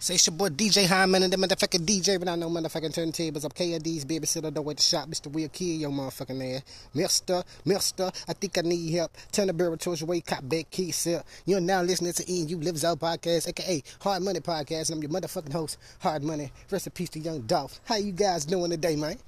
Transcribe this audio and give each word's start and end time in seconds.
Say 0.00 0.14
it's 0.14 0.28
your 0.28 0.36
boy 0.36 0.48
DJ 0.50 0.86
Hyman 0.86 1.24
and 1.24 1.32
the 1.32 1.36
motherfucking 1.36 1.84
DJ, 1.84 2.20
but 2.20 2.28
I 2.28 2.36
know 2.36 2.48
motherfucking 2.48 2.94
turntables 2.94 3.44
up. 3.44 3.52
KID's 3.52 4.04
babysitter, 4.04 4.54
don't 4.54 4.64
wait 4.64 4.76
to 4.76 4.82
shop. 4.84 5.08
Mr. 5.08 5.26
Will 5.26 5.48
kill 5.48 5.66
your 5.66 5.90
motherfucking 5.90 6.56
ass. 6.56 6.62
Mister, 6.94 7.42
mister, 7.64 8.08
I 8.28 8.32
think 8.32 8.56
I 8.58 8.60
need 8.60 8.92
help. 8.92 9.10
Turn 9.32 9.48
the 9.48 9.52
barrel 9.52 9.76
towards 9.76 10.00
your 10.00 10.06
way, 10.06 10.20
cop 10.20 10.48
back, 10.48 10.70
key 10.70 10.92
sell. 10.92 11.26
You're 11.46 11.60
now 11.60 11.82
listening 11.82 12.12
to 12.12 12.32
Ian 12.32 12.48
You 12.48 12.60
Lives 12.60 12.84
Out 12.84 13.00
Podcast, 13.00 13.48
aka 13.48 13.82
Hard 14.00 14.22
Money 14.22 14.38
Podcast, 14.38 14.92
and 14.92 15.02
I'm 15.02 15.10
your 15.10 15.20
motherfucking 15.20 15.52
host, 15.52 15.78
Hard 15.98 16.22
Money. 16.22 16.52
Rest 16.70 16.86
in 16.86 16.92
peace 16.92 17.08
to 17.10 17.18
Young 17.18 17.40
Dolph. 17.40 17.80
How 17.84 17.96
you 17.96 18.12
guys 18.12 18.44
doing 18.44 18.70
today, 18.70 18.94
man? 18.94 19.18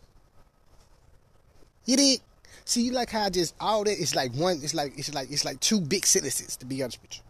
You 1.84 1.96
did? 1.96 2.21
See, 2.64 2.82
you 2.82 2.93
like 2.93 3.11
how 3.11 3.25
I 3.25 3.30
just 3.30 3.57
all 3.59 3.82
that 3.82 3.98
is 3.98 4.14
like 4.14 4.32
one. 4.34 4.61
It's 4.62 4.75
like 4.75 4.96
it's 4.96 5.12
like 5.12 5.32
it's 5.32 5.45
like 5.45 5.59
two 5.59 5.80
big 5.80 6.07
sentences. 6.07 6.57
To 6.59 6.64
be 6.64 6.80
honest 6.80 7.02
with 7.02 7.16
you, 7.16 7.23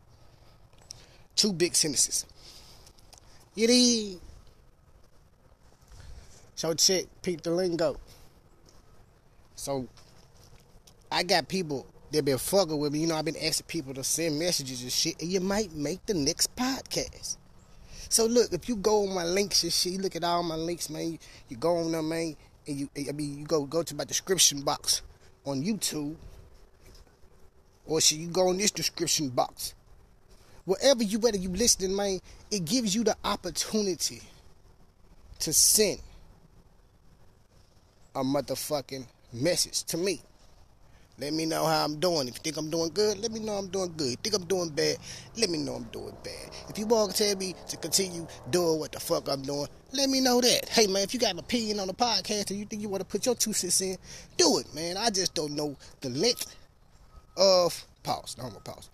two 1.36 1.54
big 1.54 1.74
sentences. 1.74 2.26
Did. 3.54 4.20
So 6.54 6.74
check, 6.74 7.06
peep 7.22 7.42
the 7.42 7.50
lingo. 7.50 7.96
So 9.54 9.88
I 11.10 11.22
got 11.22 11.48
people 11.48 11.86
that 12.12 12.24
been 12.24 12.38
fucking 12.38 12.78
with 12.78 12.92
me. 12.92 13.00
You 13.00 13.06
know, 13.06 13.16
I've 13.16 13.24
been 13.24 13.36
asking 13.36 13.66
people 13.66 13.94
to 13.94 14.04
send 14.04 14.38
messages 14.38 14.82
and 14.82 14.92
shit, 14.92 15.20
and 15.20 15.30
you 15.30 15.40
might 15.40 15.72
make 15.72 16.04
the 16.06 16.14
next 16.14 16.54
podcast. 16.56 17.36
So 18.08 18.26
look, 18.26 18.52
if 18.52 18.68
you 18.68 18.76
go 18.76 19.04
on 19.06 19.14
my 19.14 19.24
links 19.24 19.62
and 19.62 19.72
shit, 19.72 19.92
you 19.92 19.98
look 20.00 20.16
at 20.16 20.24
all 20.24 20.42
my 20.42 20.56
links, 20.56 20.90
man. 20.90 21.12
You, 21.12 21.18
you 21.48 21.56
go 21.56 21.76
on 21.76 21.92
there, 21.92 22.02
man, 22.02 22.36
and 22.66 22.76
you 22.76 22.88
I 23.08 23.12
mean 23.12 23.38
you 23.38 23.46
go 23.46 23.64
go 23.64 23.82
to 23.82 23.94
my 23.94 24.04
description 24.04 24.62
box 24.62 25.02
on 25.44 25.62
YouTube. 25.62 26.16
Or 27.86 28.00
should 28.00 28.18
you 28.18 28.28
go 28.28 28.50
in 28.50 28.58
this 28.58 28.70
description 28.70 29.30
box? 29.30 29.74
Wherever 30.70 31.02
you 31.02 31.18
whether 31.18 31.36
you 31.36 31.48
listening, 31.48 31.96
man, 31.96 32.20
it 32.52 32.64
gives 32.64 32.94
you 32.94 33.02
the 33.02 33.16
opportunity 33.24 34.22
to 35.40 35.52
send 35.52 35.98
a 38.14 38.22
motherfucking 38.22 39.04
message 39.32 39.82
to 39.82 39.96
me. 39.96 40.22
Let 41.18 41.32
me 41.32 41.44
know 41.44 41.66
how 41.66 41.84
I'm 41.84 41.98
doing. 41.98 42.28
If 42.28 42.34
you 42.34 42.40
think 42.44 42.56
I'm 42.56 42.70
doing 42.70 42.90
good, 42.94 43.18
let 43.18 43.32
me 43.32 43.40
know 43.40 43.54
I'm 43.54 43.66
doing 43.66 43.92
good. 43.96 44.22
Think 44.22 44.36
I'm 44.36 44.44
doing 44.44 44.68
bad, 44.70 44.98
let 45.36 45.50
me 45.50 45.58
know 45.58 45.74
I'm 45.74 45.88
doing 45.90 46.16
bad. 46.22 46.50
If 46.68 46.78
you 46.78 46.86
want 46.86 47.16
to 47.16 47.24
tell 47.24 47.36
me 47.36 47.56
to 47.68 47.76
continue 47.76 48.28
doing 48.50 48.78
what 48.78 48.92
the 48.92 49.00
fuck 49.00 49.28
I'm 49.28 49.42
doing, 49.42 49.66
let 49.92 50.08
me 50.08 50.20
know 50.20 50.40
that. 50.40 50.68
Hey 50.68 50.86
man, 50.86 51.02
if 51.02 51.12
you 51.12 51.18
got 51.18 51.32
an 51.32 51.40
opinion 51.40 51.80
on 51.80 51.88
the 51.88 51.94
podcast 51.94 52.50
and 52.50 52.60
you 52.60 52.64
think 52.64 52.80
you 52.80 52.88
want 52.88 53.00
to 53.00 53.06
put 53.06 53.26
your 53.26 53.34
two 53.34 53.52
cents 53.52 53.80
in, 53.80 53.96
do 54.36 54.60
it, 54.60 54.72
man. 54.72 54.96
I 54.96 55.10
just 55.10 55.34
don't 55.34 55.56
know 55.56 55.76
the 56.00 56.10
length 56.10 56.54
of 57.36 57.84
pause. 58.04 58.36
No, 58.38 58.44
I'm 58.44 58.50
gonna 58.50 58.60
pause. 58.60 58.88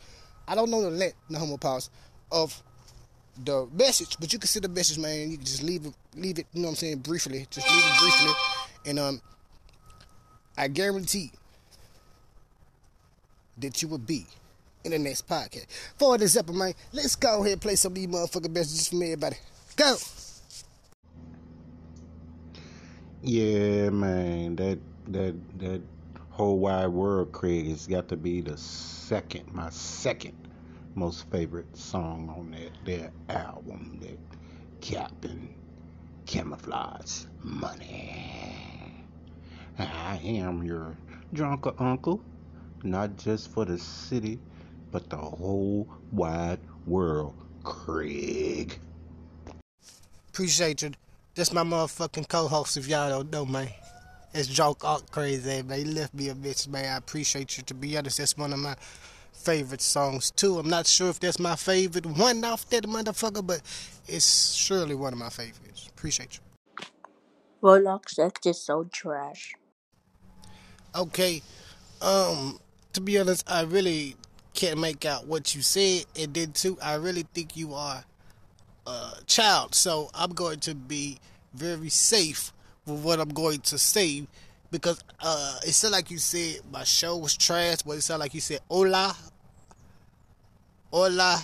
I 0.49 0.55
don't 0.55 0.71
know 0.71 0.83
the 0.83 0.91
length, 0.91 1.17
the 1.29 1.39
homo 1.39 1.57
pause, 1.57 1.91
of 2.31 2.63
the 3.45 3.69
message, 3.73 4.17
but 4.19 4.33
you 4.33 4.39
can 4.39 4.49
see 4.49 4.61
the 4.61 4.69
message, 4.69 4.99
man. 4.99 5.31
You 5.31 5.37
can 5.37 5.47
just 5.47 5.63
leave 5.63 5.87
it, 5.87 5.95
leave 6.15 6.39
it. 6.39 6.47
You 6.53 6.63
know 6.63 6.69
what 6.69 6.73
I'm 6.73 6.77
saying? 6.77 6.99
Briefly, 6.99 7.47
just 7.51 7.69
leave 7.69 7.85
it 7.85 8.01
briefly, 8.01 8.33
and 8.87 8.99
um, 8.99 9.23
I 10.57 10.69
guarantee 10.69 11.33
that 13.59 13.83
you 13.83 13.89
will 13.89 13.99
be 13.99 14.27
in 14.85 14.93
the 14.93 14.99
next 14.99 15.29
podcast. 15.29 15.67
For 15.99 16.17
this 16.17 16.37
episode, 16.37 16.59
man, 16.59 16.75
let's 16.93 17.17
go 17.17 17.41
ahead 17.41 17.53
and 17.53 17.61
play 17.61 17.75
some 17.77 17.93
of 17.93 17.97
these 17.97 18.07
motherfucking 18.07 18.53
messages 18.53 18.89
from 18.89 19.03
everybody. 19.03 19.37
Go. 19.77 19.97
Yeah, 23.23 23.91
man, 23.91 24.57
that 24.57 24.79
that 25.09 25.35
that 25.59 25.83
whole 26.37 26.59
wide 26.59 26.89
world, 26.89 27.33
Craig, 27.33 27.67
It's 27.67 27.87
got 27.87 28.09
to 28.09 28.17
be 28.17 28.42
the 28.42 28.59
second, 28.59 29.51
my 29.55 29.70
second 29.70 30.34
most 30.95 31.31
favorite 31.31 31.75
song 31.75 32.28
on 32.37 32.51
that 32.51 32.73
their 32.84 33.11
album, 33.31 33.98
that 34.03 34.19
Captain 34.83 35.48
Camouflage 36.27 37.25
Money. 37.43 39.03
I 39.78 40.20
am 40.23 40.62
your 40.62 40.95
drunker 41.33 41.73
uncle, 41.78 42.21
not 42.82 43.16
just 43.16 43.50
for 43.50 43.65
the 43.65 43.78
city, 43.78 44.38
but 44.93 45.09
the 45.09 45.16
whole 45.16 45.88
wide 46.12 46.61
world, 46.87 47.34
Craig. 47.65 48.78
Appreciate 50.28 50.82
you. 50.82 50.91
This 51.34 51.50
my 51.50 51.62
motherfucking 51.62 52.28
co-host. 52.28 52.77
If 52.77 52.88
y'all 52.88 53.09
don't 53.09 53.32
know, 53.32 53.47
man. 53.47 53.71
It's 54.39 54.49
joke 54.49 54.85
all 54.85 55.01
crazy, 55.11 55.63
man. 55.63 55.79
You 55.79 55.95
left 55.95 56.13
me 56.13 56.29
a 56.29 56.35
bitch, 56.35 56.69
man. 56.69 56.85
I 56.85 56.99
appreciate 56.99 57.57
you. 57.57 57.63
To 57.65 57.73
be 57.73 57.97
honest, 57.97 58.19
that's 58.19 58.37
one 58.37 58.53
of 58.53 58.59
my 58.59 58.77
favorite 59.33 59.81
songs 59.81 60.31
too. 60.31 60.59
I'm 60.59 60.69
not 60.69 60.87
sure 60.87 61.09
if 61.09 61.19
that's 61.19 61.39
my 61.39 61.57
favorite 61.57 62.05
one 62.05 62.45
off 62.45 62.69
that 62.69 62.85
motherfucker, 62.85 63.47
but 63.47 63.63
it's 64.07 64.53
surely 64.53 64.95
one 64.95 65.15
of 65.15 65.19
my 65.19 65.31
favorites. 65.31 65.89
Appreciate 65.89 66.39
you. 66.39 66.87
Roblox 67.63 68.19
X 68.19 68.45
is 68.45 68.61
so 68.61 68.85
trash. 68.93 69.55
Okay, 70.95 71.41
um, 72.03 72.61
to 72.93 73.01
be 73.01 73.19
honest, 73.19 73.51
I 73.51 73.63
really 73.63 74.17
can't 74.53 74.79
make 74.79 75.07
out 75.07 75.27
what 75.27 75.55
you 75.55 75.63
said 75.63 76.05
and 76.15 76.35
then 76.35 76.53
too. 76.53 76.77
I 76.83 76.97
really 76.97 77.25
think 77.33 77.57
you 77.57 77.73
are 77.73 78.05
a 78.87 79.13
child, 79.27 79.75
so 79.75 80.11
I'm 80.15 80.33
going 80.33 80.61
to 80.61 80.75
be 80.75 81.21
very 81.55 81.89
safe 81.89 82.53
with 82.87 83.05
what 83.05 83.21
I'm 83.21 83.29
going 83.29 83.61
to 83.61 83.79
say 83.79 84.27
because 84.71 85.03
uh, 85.21 85.59
it 85.67 85.73
sounded 85.73 85.97
like 85.97 86.11
you 86.11 86.19
said 86.19 86.61
my 86.73 86.85
show 86.85 87.17
was 87.17 87.37
trash, 87.37 87.83
but 87.83 87.93
it 87.93 88.03
sounded 88.03 88.25
like 88.25 88.35
you 88.35 88.41
said 88.41 88.61
hola, 88.71 89.15
hola. 90.93 91.43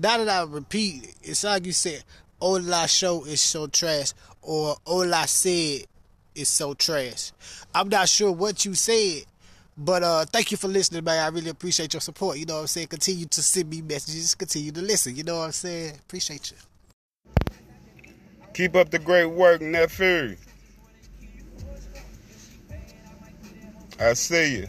Now 0.00 0.18
that 0.18 0.28
I 0.28 0.42
repeat 0.44 1.04
it, 1.22 1.30
it 1.30 1.44
like 1.44 1.66
you 1.66 1.72
said 1.72 2.02
hola 2.40 2.88
show 2.88 3.24
is 3.24 3.40
so 3.40 3.66
trash 3.66 4.12
or 4.42 4.76
hola 4.86 5.26
said 5.26 5.86
is 6.34 6.48
so 6.48 6.74
trash. 6.74 7.32
I'm 7.74 7.88
not 7.88 8.08
sure 8.08 8.32
what 8.32 8.64
you 8.64 8.74
said, 8.74 9.24
but 9.76 10.02
uh, 10.02 10.24
thank 10.26 10.50
you 10.50 10.56
for 10.56 10.68
listening, 10.68 11.04
man. 11.04 11.24
I 11.24 11.28
really 11.28 11.50
appreciate 11.50 11.94
your 11.94 12.00
support. 12.00 12.38
You 12.38 12.46
know 12.46 12.54
what 12.54 12.60
I'm 12.62 12.66
saying? 12.66 12.88
Continue 12.88 13.26
to 13.26 13.42
send 13.42 13.70
me 13.70 13.82
messages, 13.82 14.34
continue 14.34 14.72
to 14.72 14.82
listen. 14.82 15.16
You 15.16 15.24
know 15.24 15.38
what 15.38 15.46
I'm 15.46 15.52
saying? 15.52 15.94
Appreciate 16.06 16.50
you. 16.50 16.56
Keep 18.54 18.76
up 18.76 18.88
the 18.88 19.00
great 19.00 19.26
work, 19.26 19.60
nephew. 19.60 20.36
I 23.98 24.12
see 24.12 24.58
you. 24.58 24.68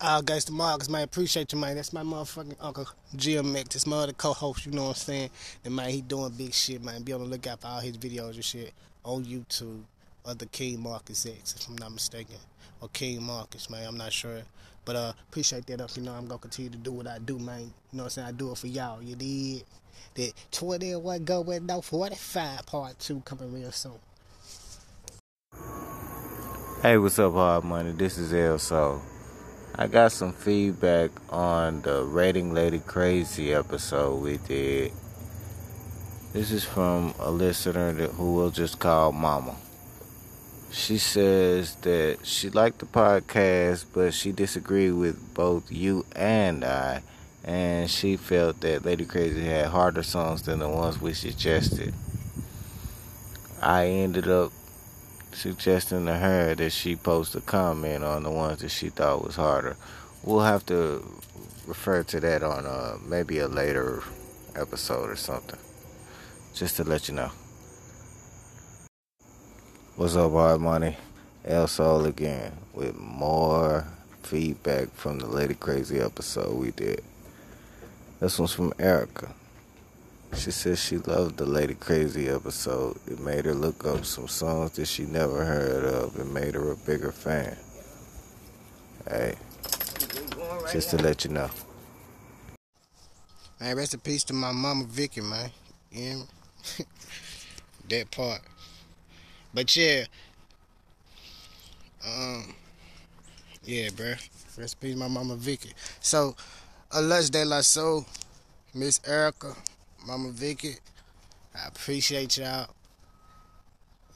Uh, 0.00 0.22
guys, 0.22 0.46
the 0.46 0.52
Marcus, 0.52 0.88
man, 0.88 1.02
appreciate 1.02 1.52
you, 1.52 1.58
man. 1.58 1.76
That's 1.76 1.92
my 1.92 2.02
motherfucking 2.02 2.56
uncle, 2.58 2.88
GMX. 3.14 3.64
That's 3.64 3.86
my 3.86 3.98
other 3.98 4.14
co-host, 4.14 4.64
you 4.64 4.72
know 4.72 4.84
what 4.84 4.88
I'm 4.88 4.94
saying? 4.94 5.30
And, 5.62 5.76
man, 5.76 5.90
he 5.90 6.00
doing 6.00 6.32
big 6.32 6.54
shit, 6.54 6.82
man. 6.82 7.02
Be 7.02 7.12
on 7.12 7.20
the 7.20 7.26
lookout 7.26 7.60
for 7.60 7.66
all 7.66 7.80
his 7.80 7.98
videos 7.98 8.32
and 8.32 8.44
shit 8.44 8.72
on 9.04 9.26
YouTube. 9.26 9.82
Other 10.24 10.46
King 10.46 10.82
Marcus 10.82 11.26
X, 11.26 11.54
if 11.54 11.68
I'm 11.68 11.76
not 11.76 11.92
mistaken. 11.92 12.36
Or 12.80 12.88
King 12.88 13.22
Marcus, 13.22 13.68
man. 13.68 13.86
I'm 13.86 13.98
not 13.98 14.14
sure. 14.14 14.40
But, 14.84 14.96
uh, 14.96 15.12
appreciate 15.28 15.66
that 15.66 15.80
up. 15.80 15.90
You 15.96 16.02
know, 16.02 16.12
I'm 16.12 16.28
to 16.28 16.38
continue 16.38 16.70
to 16.70 16.78
do 16.78 16.92
what 16.92 17.06
I 17.06 17.18
do, 17.18 17.38
man. 17.38 17.60
You 17.60 17.66
know 17.92 18.02
what 18.02 18.04
I'm 18.04 18.10
saying? 18.10 18.28
I 18.28 18.32
do 18.32 18.52
it 18.52 18.58
for 18.58 18.66
y'all. 18.66 19.02
You 19.02 19.16
did? 19.16 19.64
That 20.14 20.32
21 20.50 21.24
going 21.24 21.66
no 21.66 21.80
45 21.80 22.66
part 22.66 22.98
2 22.98 23.20
coming 23.20 23.52
real 23.52 23.70
soon. 23.72 23.92
Hey, 26.82 26.96
what's 26.96 27.18
up, 27.18 27.34
Hard 27.34 27.64
Money? 27.64 27.92
This 27.92 28.16
is 28.16 28.32
El 28.32 28.58
Sol. 28.58 29.02
I 29.76 29.86
got 29.86 30.12
some 30.12 30.32
feedback 30.32 31.10
on 31.30 31.82
the 31.82 32.02
Rating 32.04 32.52
Lady 32.52 32.80
Crazy 32.80 33.54
episode 33.54 34.22
we 34.22 34.38
did. 34.38 34.92
This 36.32 36.50
is 36.50 36.64
from 36.64 37.14
a 37.18 37.30
listener 37.30 37.92
that, 37.92 38.10
who 38.12 38.34
we'll 38.34 38.50
just 38.50 38.78
call 38.78 39.12
Mama. 39.12 39.56
She 40.72 40.98
says 40.98 41.74
that 41.76 42.18
she 42.22 42.48
liked 42.48 42.78
the 42.78 42.86
podcast, 42.86 43.86
but 43.92 44.14
she 44.14 44.30
disagreed 44.30 44.92
with 44.92 45.34
both 45.34 45.70
you 45.70 46.06
and 46.14 46.64
I, 46.64 47.02
and 47.42 47.90
she 47.90 48.16
felt 48.16 48.60
that 48.60 48.84
Lady 48.84 49.04
Crazy 49.04 49.44
had 49.44 49.66
harder 49.66 50.04
songs 50.04 50.42
than 50.42 50.60
the 50.60 50.68
ones 50.68 51.00
we 51.00 51.12
suggested. 51.12 51.92
I 53.60 53.86
ended 53.86 54.28
up 54.28 54.52
suggesting 55.32 56.06
to 56.06 56.14
her 56.14 56.54
that 56.54 56.70
she 56.70 56.94
post 56.94 57.34
a 57.34 57.40
comment 57.40 58.04
on 58.04 58.22
the 58.22 58.30
ones 58.30 58.60
that 58.60 58.70
she 58.70 58.90
thought 58.90 59.24
was 59.24 59.34
harder. 59.34 59.76
We'll 60.22 60.40
have 60.40 60.64
to 60.66 61.04
refer 61.66 62.04
to 62.04 62.20
that 62.20 62.44
on 62.44 62.64
uh, 62.64 62.98
maybe 63.04 63.38
a 63.38 63.48
later 63.48 64.04
episode 64.54 65.10
or 65.10 65.16
something. 65.16 65.58
Just 66.54 66.76
to 66.76 66.84
let 66.84 67.08
you 67.08 67.14
know. 67.14 67.32
What's 69.96 70.16
up, 70.16 70.32
Hard 70.32 70.62
Money? 70.62 70.96
El 71.44 71.66
Sol 71.66 72.06
again 72.06 72.52
with 72.72 72.96
more 72.98 73.86
feedback 74.22 74.88
from 74.94 75.18
the 75.18 75.26
Lady 75.26 75.54
Crazy 75.54 75.98
episode 75.98 76.56
we 76.56 76.70
did. 76.70 77.02
This 78.18 78.38
one's 78.38 78.52
from 78.52 78.72
Erica. 78.78 79.34
She 80.34 80.52
says 80.52 80.82
she 80.82 80.96
loved 80.98 81.36
the 81.36 81.44
Lady 81.44 81.74
Crazy 81.74 82.28
episode. 82.28 82.98
It 83.06 83.20
made 83.20 83.44
her 83.44 83.52
look 83.52 83.84
up 83.84 84.06
some 84.06 84.28
songs 84.28 84.72
that 84.72 84.86
she 84.86 85.04
never 85.04 85.44
heard 85.44 85.84
of 85.84 86.16
and 86.18 86.32
made 86.32 86.54
her 86.54 86.70
a 86.70 86.76
bigger 86.76 87.12
fan. 87.12 87.56
Hey, 89.06 89.34
just 90.72 90.90
to 90.90 90.96
let 90.98 91.24
you 91.24 91.32
know. 91.32 91.50
Man, 93.60 93.76
rest 93.76 93.92
in 93.92 94.00
peace 94.00 94.24
to 94.24 94.32
my 94.32 94.52
mama 94.52 94.84
Vicky, 94.84 95.20
man. 95.20 95.50
Yeah. 95.90 96.22
that 97.88 98.10
part. 98.10 98.40
But 99.52 99.74
yeah. 99.76 100.04
Um 102.06 102.54
Yeah, 103.64 103.88
bruh. 103.88 104.18
Rest 104.56 104.80
peace 104.80 104.96
my 104.96 105.08
mama 105.08 105.36
Vicky. 105.36 105.72
So 106.00 106.36
Alus 106.92 107.30
de 107.30 107.44
la 107.44 107.60
Soul, 107.60 108.04
Miss 108.74 109.00
Erica, 109.06 109.54
Mama 110.06 110.30
Vicky, 110.30 110.74
I 111.54 111.68
appreciate 111.68 112.36
y'all. 112.36 112.68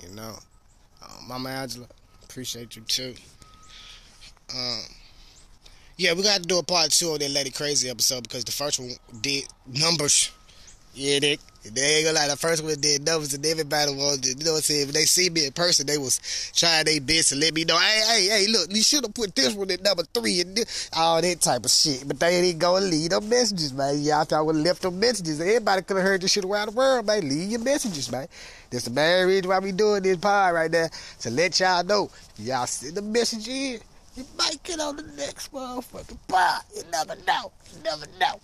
You 0.02 0.14
know. 0.14 0.36
Uh, 1.02 1.20
mama 1.28 1.50
Angela, 1.50 1.86
appreciate 2.22 2.76
you 2.76 2.82
too. 2.82 3.14
Um 4.54 4.80
yeah, 5.96 6.12
we 6.12 6.22
got 6.22 6.42
to 6.42 6.42
do 6.42 6.58
a 6.58 6.62
part 6.62 6.90
two 6.90 7.12
of 7.12 7.20
that 7.20 7.30
Lady 7.30 7.50
Crazy 7.50 7.88
episode 7.88 8.24
because 8.24 8.44
the 8.44 8.50
first 8.50 8.80
one 8.80 8.90
did 9.20 9.44
numbers. 9.66 10.32
Yeah, 10.96 11.18
they, 11.18 11.38
they 11.64 11.80
ain't 11.80 12.06
gonna 12.06 12.18
lie. 12.18 12.28
The 12.28 12.36
first 12.36 12.62
one 12.62 12.80
did 12.80 13.04
numbers 13.04 13.34
and 13.34 13.44
everybody 13.44 13.92
wanted, 13.92 14.38
you 14.38 14.44
know 14.44 14.52
what 14.52 14.58
I'm 14.58 14.62
saying? 14.62 14.86
When 14.86 14.94
they 14.94 15.06
see 15.06 15.28
me 15.28 15.46
in 15.46 15.52
person, 15.52 15.86
they 15.88 15.98
was 15.98 16.20
trying 16.54 16.84
their 16.84 17.00
best 17.00 17.30
to 17.30 17.36
let 17.36 17.52
me 17.52 17.64
know, 17.64 17.76
hey, 17.76 18.02
hey, 18.06 18.26
hey, 18.28 18.46
look, 18.52 18.72
you 18.72 18.80
should 18.80 19.02
have 19.02 19.12
put 19.12 19.34
this 19.34 19.54
one 19.54 19.70
at 19.72 19.82
number 19.82 20.04
three 20.14 20.40
and 20.40 20.64
all 20.96 21.20
that 21.20 21.40
type 21.40 21.64
of 21.64 21.72
shit. 21.72 22.06
But 22.06 22.20
they 22.20 22.36
ain't 22.36 22.60
gonna 22.60 22.86
leave 22.86 23.10
no 23.10 23.20
messages, 23.20 23.72
man. 23.72 24.00
Y'all 24.02 24.24
thought 24.24 24.38
I 24.38 24.42
would 24.42 24.54
have 24.54 24.64
left 24.64 24.82
them 24.82 25.00
messages. 25.00 25.40
Everybody 25.40 25.82
could 25.82 25.96
have 25.96 26.06
heard 26.06 26.20
this 26.20 26.30
shit 26.30 26.44
around 26.44 26.68
the 26.68 26.76
world, 26.76 27.06
man. 27.06 27.28
Leave 27.28 27.50
your 27.50 27.60
messages, 27.60 28.12
man. 28.12 28.28
That's 28.70 28.84
the 28.84 28.90
main 28.92 29.26
reason 29.26 29.48
why 29.48 29.58
we 29.58 29.72
doing 29.72 30.04
this 30.04 30.18
pod 30.18 30.54
right 30.54 30.70
now. 30.70 30.86
To 31.20 31.30
let 31.30 31.58
y'all 31.58 31.82
know, 31.82 32.08
y'all 32.38 32.66
send 32.66 32.96
a 32.98 33.02
message 33.02 33.48
in. 33.48 33.80
You 34.16 34.24
might 34.38 34.62
get 34.62 34.78
on 34.78 34.94
the 34.94 35.02
next 35.16 35.52
motherfucking 35.52 36.18
pod. 36.28 36.62
You 36.76 36.82
never 36.92 37.16
know. 37.26 37.50
You 37.72 37.82
never 37.82 38.06
know. 38.20 38.40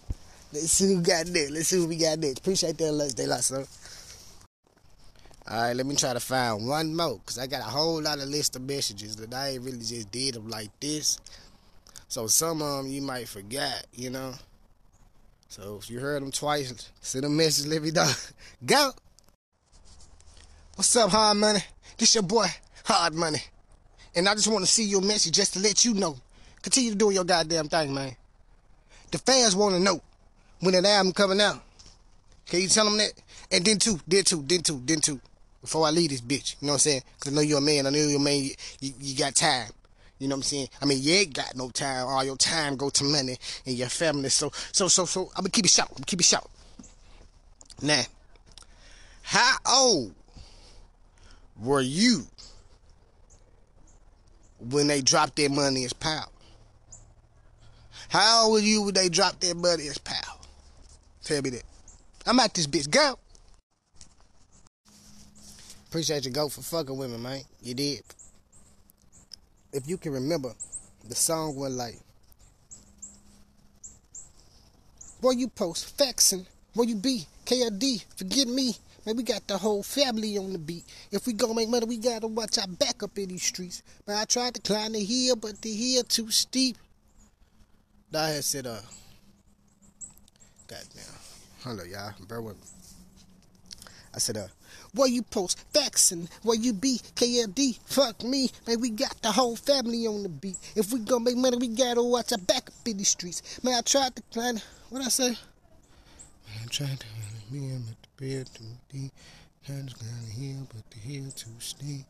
Let's 0.53 0.73
see 0.73 0.95
who 0.95 1.01
got 1.01 1.29
next. 1.29 1.51
Let's 1.51 1.69
see 1.69 1.77
who 1.77 1.87
we 1.87 1.97
got 1.97 2.19
next. 2.19 2.41
Appreciate 2.41 2.77
that, 2.79 2.93
Let's 2.93 3.15
Day 3.15 3.27
Lot, 3.27 3.45
sir. 3.45 3.65
Alright, 5.49 5.77
let 5.77 5.87
me 5.87 5.95
try 5.95 6.13
to 6.13 6.21
find 6.21 6.67
one 6.67 6.97
more. 6.97 7.19
Because 7.19 7.39
I 7.39 7.47
got 7.47 7.61
a 7.61 7.71
whole 7.71 8.03
lot 8.03 8.19
of 8.19 8.29
list 8.29 8.57
of 8.57 8.63
messages 8.63 9.15
that 9.17 9.33
I 9.33 9.51
ain't 9.51 9.63
really 9.63 9.79
just 9.79 10.11
did 10.11 10.35
them 10.35 10.49
like 10.49 10.71
this. 10.81 11.21
So 12.09 12.27
some 12.27 12.63
of 12.63 12.79
them 12.79 12.93
you 12.93 13.01
might 13.01 13.29
forget, 13.29 13.87
you 13.95 14.11
know. 14.11 14.35
So 15.49 15.79
if 15.81 15.89
you 15.89 16.01
heard 16.01 16.23
them 16.23 16.33
twice, 16.33 16.91
send 17.01 17.25
a 17.25 17.29
message, 17.29 17.67
let 17.67 17.83
me 17.83 17.93
know. 17.93 18.11
Go! 18.67 18.91
What's 20.75 20.95
up, 20.97 21.11
Hard 21.11 21.37
Money? 21.37 21.61
This 21.97 22.15
your 22.15 22.25
boy, 22.25 22.47
Hard 22.85 23.15
Money. 23.15 23.43
And 24.17 24.29
I 24.29 24.35
just 24.35 24.49
want 24.49 24.65
to 24.65 24.71
see 24.71 24.85
your 24.85 25.03
message 25.03 25.35
just 25.35 25.55
to 25.55 25.61
let 25.61 25.85
you 25.85 25.95
know. 25.95 26.17
Continue 26.63 26.97
doing 26.97 27.15
your 27.15 27.25
goddamn 27.25 27.69
thing, 27.69 27.95
man. 27.95 28.17
The 29.13 29.19
fans 29.19 29.55
want 29.55 29.75
to 29.75 29.81
know 29.81 30.01
when 30.61 30.75
that 30.75 30.85
album 30.85 31.13
coming 31.13 31.41
out. 31.41 31.61
Can 32.47 32.61
you 32.61 32.69
tell 32.69 32.85
them 32.85 32.99
that? 32.99 33.13
And 33.51 33.65
then 33.65 33.79
two, 33.79 34.01
then 34.07 34.25
two, 34.25 34.43
then 34.47 34.63
two, 34.63 34.83
then 34.85 35.01
two. 35.01 35.21
Before 35.61 35.87
I 35.87 35.91
leave 35.91 36.11
this 36.11 36.23
bitch, 36.23 36.57
you 36.61 36.67
know 36.67 36.73
what 36.73 36.77
I'm 36.77 36.79
saying? 36.79 37.03
Cause 37.21 37.33
I 37.33 37.37
know 37.37 37.43
you're 37.43 37.59
a 37.59 37.61
man. 37.61 37.87
I 37.87 37.91
know 37.91 37.99
you're 37.99 38.21
a 38.21 38.23
man. 38.23 38.43
You, 38.43 38.51
you, 38.81 38.93
you 38.99 39.19
got 39.19 39.35
time. 39.35 39.71
You 40.19 40.29
know 40.29 40.35
what 40.35 40.39
I'm 40.39 40.43
saying? 40.43 40.69
I 40.81 40.85
mean, 40.85 40.99
you 41.03 41.15
ain't 41.15 41.35
got 41.35 41.55
no 41.57 41.71
time. 41.71 42.07
All 42.07 42.25
your 42.25 42.37
time 42.37 42.77
go 42.77 42.91
to 42.91 43.05
money 43.05 43.37
and 43.67 43.75
your 43.75 43.89
family. 43.89 44.29
So, 44.31 44.51
so, 44.73 44.89
so, 44.89 45.05
so, 45.05 45.31
I'm 45.37 45.43
gonna 45.43 45.51
keep 45.51 45.65
it 45.65 45.71
short. 45.71 45.89
I'm 45.91 45.97
gonna 45.97 46.07
keep 46.07 46.21
it 46.21 46.27
short. 46.27 46.49
Now, 47.83 48.03
how 49.23 49.57
old 49.69 50.15
were 51.59 51.81
you 51.81 52.27
when 54.59 54.87
they 54.87 55.01
dropped 55.01 55.37
their 55.37 55.49
money 55.49 55.85
as 55.85 55.93
pal? 55.93 56.31
How 58.09 58.45
old 58.45 58.55
were 58.55 58.59
you 58.59 58.83
when 58.83 58.95
they 58.95 59.09
dropped 59.09 59.41
their 59.41 59.55
money 59.55 59.89
as 59.89 59.99
pal? 59.99 60.40
Tell 61.25 61.43
me 61.43 61.51
that. 61.51 61.63
I'm 62.27 62.39
at 62.41 62.55
this 62.55 62.67
bitch. 62.67 62.91
Go. 62.91 63.19
Appreciate 65.89 66.25
you, 66.25 66.31
go 66.31 66.49
for 66.49 66.63
fucking 66.63 66.97
women, 66.97 67.21
man. 67.21 67.41
You 67.63 67.75
did. 67.75 68.03
If 69.73 69.89
you 69.89 69.97
can 69.97 70.13
remember, 70.13 70.53
the 71.09 71.15
song 71.15 71.57
was 71.57 71.75
like, 71.75 71.97
Where 75.21 75.35
you 75.35 75.49
post 75.49 75.99
faxing. 75.99 76.47
Where 76.75 76.89
you 76.89 76.95
be? 76.95 77.27
KLD, 77.45 78.05
forget 78.17 78.47
me. 78.47 78.75
Man, 79.05 79.17
we 79.17 79.23
got 79.23 79.47
the 79.47 79.59
whole 79.59 79.83
family 79.83 80.39
on 80.39 80.53
the 80.53 80.59
beat. 80.59 80.85
If 81.11 81.27
we 81.27 81.33
gonna 81.33 81.55
make 81.55 81.69
money, 81.69 81.87
we 81.87 81.97
gotta 81.97 82.27
watch 82.27 82.59
our 82.59 82.67
back 82.67 83.03
up 83.03 83.19
in 83.19 83.29
these 83.29 83.43
streets. 83.43 83.83
Man, 84.07 84.17
I 84.17 84.25
tried 84.25 84.55
to 84.55 84.61
climb 84.61 84.93
the 84.93 85.05
hill, 85.05 85.37
but 85.37 85.61
the 85.61 85.73
hill 85.73 86.05
too 86.05 86.31
steep. 86.31 86.77
I 88.15 88.29
had 88.29 88.45
said, 88.45 88.67
uh, 88.67 88.79
goddamn. 90.71 91.03
Hello, 91.65 91.83
y'all. 91.83 92.15
Bear 92.29 92.41
with 92.41 92.57
me. 92.57 92.63
I 94.15 94.19
said, 94.19 94.37
uh, 94.37 94.47
where 94.95 95.09
you 95.09 95.23
post 95.23 95.65
faxing, 95.73 96.29
where 96.43 96.57
you 96.57 96.73
be, 96.73 97.01
KLD, 97.17 97.79
fuck 97.87 98.23
me, 98.23 98.51
man, 98.67 98.81
we 98.81 98.91
got 98.91 99.21
the 99.23 99.33
whole 99.33 99.57
family 99.57 100.07
on 100.07 100.23
the 100.23 100.29
beat. 100.29 100.57
If 100.77 100.93
we 100.93 101.01
gonna 101.01 101.25
make 101.25 101.37
money, 101.37 101.57
we 101.57 101.69
gotta 101.69 102.03
watch 102.03 102.33
our 102.33 102.39
back 102.39 102.69
up 102.69 102.87
in 102.87 102.99
these 102.99 103.11
streets. 103.11 103.63
Man, 103.63 103.75
I 103.75 103.81
tried 103.83 104.17
to 104.17 104.23
climb, 104.33 104.59
what 104.91 105.03
I 105.03 105.09
say? 105.09 105.29
Man, 105.31 106.65
I 106.65 106.67
tried 106.67 107.01
to 107.01 107.07
me 107.53 107.71
and 107.71 107.85
the 107.87 107.95
bed 108.17 108.49
too 108.55 108.65
deep, 108.93 109.13
trying 109.67 109.87
to 109.87 109.95
climb 109.95 110.25
the 110.25 110.33
hill, 110.33 110.69
but 110.73 110.91
the 110.91 110.99
hill 110.99 111.31
too 111.33 111.51
steep. 111.59 112.07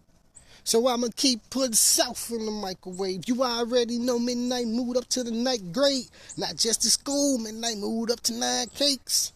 So 0.64 0.86
I'ma 0.86 1.08
keep 1.16 1.40
putting 1.50 1.72
south 1.72 2.30
in 2.30 2.44
the 2.44 2.50
microwave. 2.50 3.22
You 3.26 3.42
already 3.42 3.98
know 3.98 4.18
midnight 4.18 4.66
mood 4.66 4.96
up 4.96 5.08
to 5.08 5.24
the 5.24 5.30
night 5.30 5.72
grade. 5.72 6.08
Not 6.36 6.56
just 6.56 6.82
to 6.82 6.90
school, 6.90 7.38
midnight 7.38 7.78
mood 7.78 8.10
up 8.10 8.20
to 8.20 8.32
nine 8.32 8.68
cakes. 8.74 9.32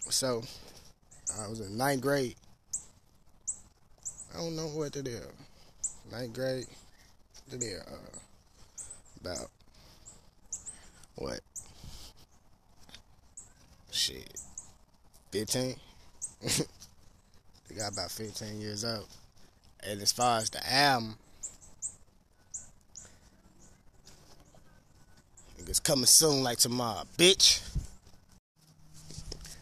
So 0.00 0.42
I 1.40 1.48
was 1.48 1.60
in 1.60 1.76
ninth 1.76 2.02
grade. 2.02 2.36
I 4.34 4.38
don't 4.38 4.56
know 4.56 4.68
what 4.68 4.92
to 4.92 5.02
do. 5.02 5.18
Ninth 6.10 6.34
grade. 6.34 6.66
To 7.50 7.56
there, 7.56 7.82
uh, 7.90 8.18
about 9.22 9.48
what? 11.16 11.40
Shit, 13.90 14.38
fifteen. 15.30 15.76
Got 17.78 17.92
about 17.92 18.10
15 18.10 18.60
years 18.60 18.84
old. 18.84 19.06
And 19.86 20.02
as 20.02 20.10
far 20.10 20.38
as 20.38 20.50
the 20.50 20.58
album, 20.68 21.16
it's 25.58 25.78
coming 25.78 26.06
soon 26.06 26.42
like 26.42 26.58
tomorrow, 26.58 27.04
bitch. 27.16 27.60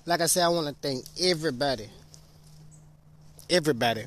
Like 0.06 0.22
I 0.22 0.26
said, 0.26 0.44
I 0.44 0.48
want 0.48 0.66
to 0.68 0.74
thank 0.80 1.04
everybody, 1.20 1.90
everybody, 3.50 4.06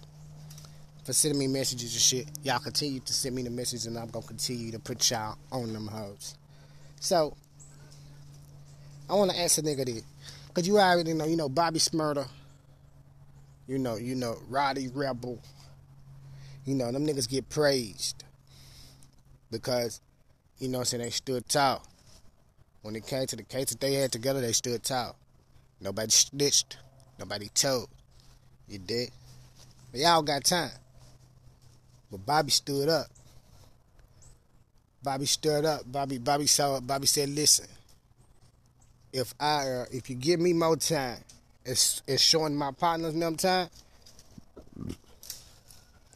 for 1.04 1.14
sending 1.14 1.38
me 1.38 1.46
messages 1.46 1.94
and 1.94 2.02
shit. 2.02 2.28
Y'all 2.42 2.58
continue 2.58 3.02
to 3.02 3.14
send 3.14 3.36
me 3.36 3.44
the 3.44 3.52
messages, 3.52 3.86
and 3.86 3.96
I'm 3.96 4.10
gonna 4.10 4.26
continue 4.26 4.72
to 4.72 4.80
put 4.80 5.12
y'all 5.12 5.38
on 5.52 5.72
them 5.72 5.86
hoes. 5.86 6.34
So, 7.00 7.36
I 9.08 9.14
want 9.14 9.30
to 9.30 9.40
ask 9.40 9.60
a 9.60 9.62
nigga 9.62 9.86
this, 9.86 10.04
cause 10.56 10.68
you 10.68 10.80
already 10.80 11.14
know, 11.14 11.26
you 11.26 11.38
know, 11.38 11.50
Bobby 11.50 11.78
Shmurda 11.78 12.28
you 13.70 13.78
know, 13.78 13.98
you 13.98 14.16
know, 14.16 14.36
Rowdy 14.50 14.88
Rebel. 14.88 15.40
You 16.66 16.74
know, 16.74 16.92
them 16.92 17.06
niggas 17.06 17.30
get 17.30 17.50
praised 17.50 18.24
because, 19.52 20.02
you 20.58 20.68
know, 20.68 20.80
I'm 20.80 20.86
saying 20.86 21.04
they 21.04 21.12
stood 21.12 21.48
tall. 21.48 21.86
When 22.82 22.96
it 22.96 23.06
came 23.06 23.28
to 23.28 23.36
the 23.36 23.44
case 23.44 23.70
that 23.70 23.80
they 23.80 23.94
had 23.94 24.12
together, 24.12 24.42
they 24.42 24.54
stood 24.54 24.84
tall. 24.84 25.16
Nobody 25.80 26.10
snitched. 26.10 26.78
Nobody 27.20 27.50
told. 27.50 27.90
You 28.68 28.80
did. 28.80 29.12
But 29.92 30.02
y'all 30.02 30.24
got 30.24 30.46
time. 30.46 30.72
But 32.10 32.26
Bobby 32.26 32.50
stood 32.50 32.90
up. 32.90 33.08
Bobby 35.04 35.28
stood 35.28 35.66
up. 35.66 35.82
Bobby 35.86 36.18
Bobby 36.18 36.48
saw 36.48 36.80
Bobby 36.80 37.06
said, 37.06 37.30
listen, 37.30 37.68
if 39.14 39.34
I 39.40 39.68
uh, 39.70 39.86
if 39.92 40.10
you 40.10 40.16
give 40.16 40.40
me 40.40 40.54
more 40.54 40.76
time, 40.76 41.20
it's, 41.66 42.02
it's 42.08 42.22
showing 42.22 42.56
my 42.56 42.72
partners 42.72 43.14
them 43.14 43.36
time, 43.36 43.70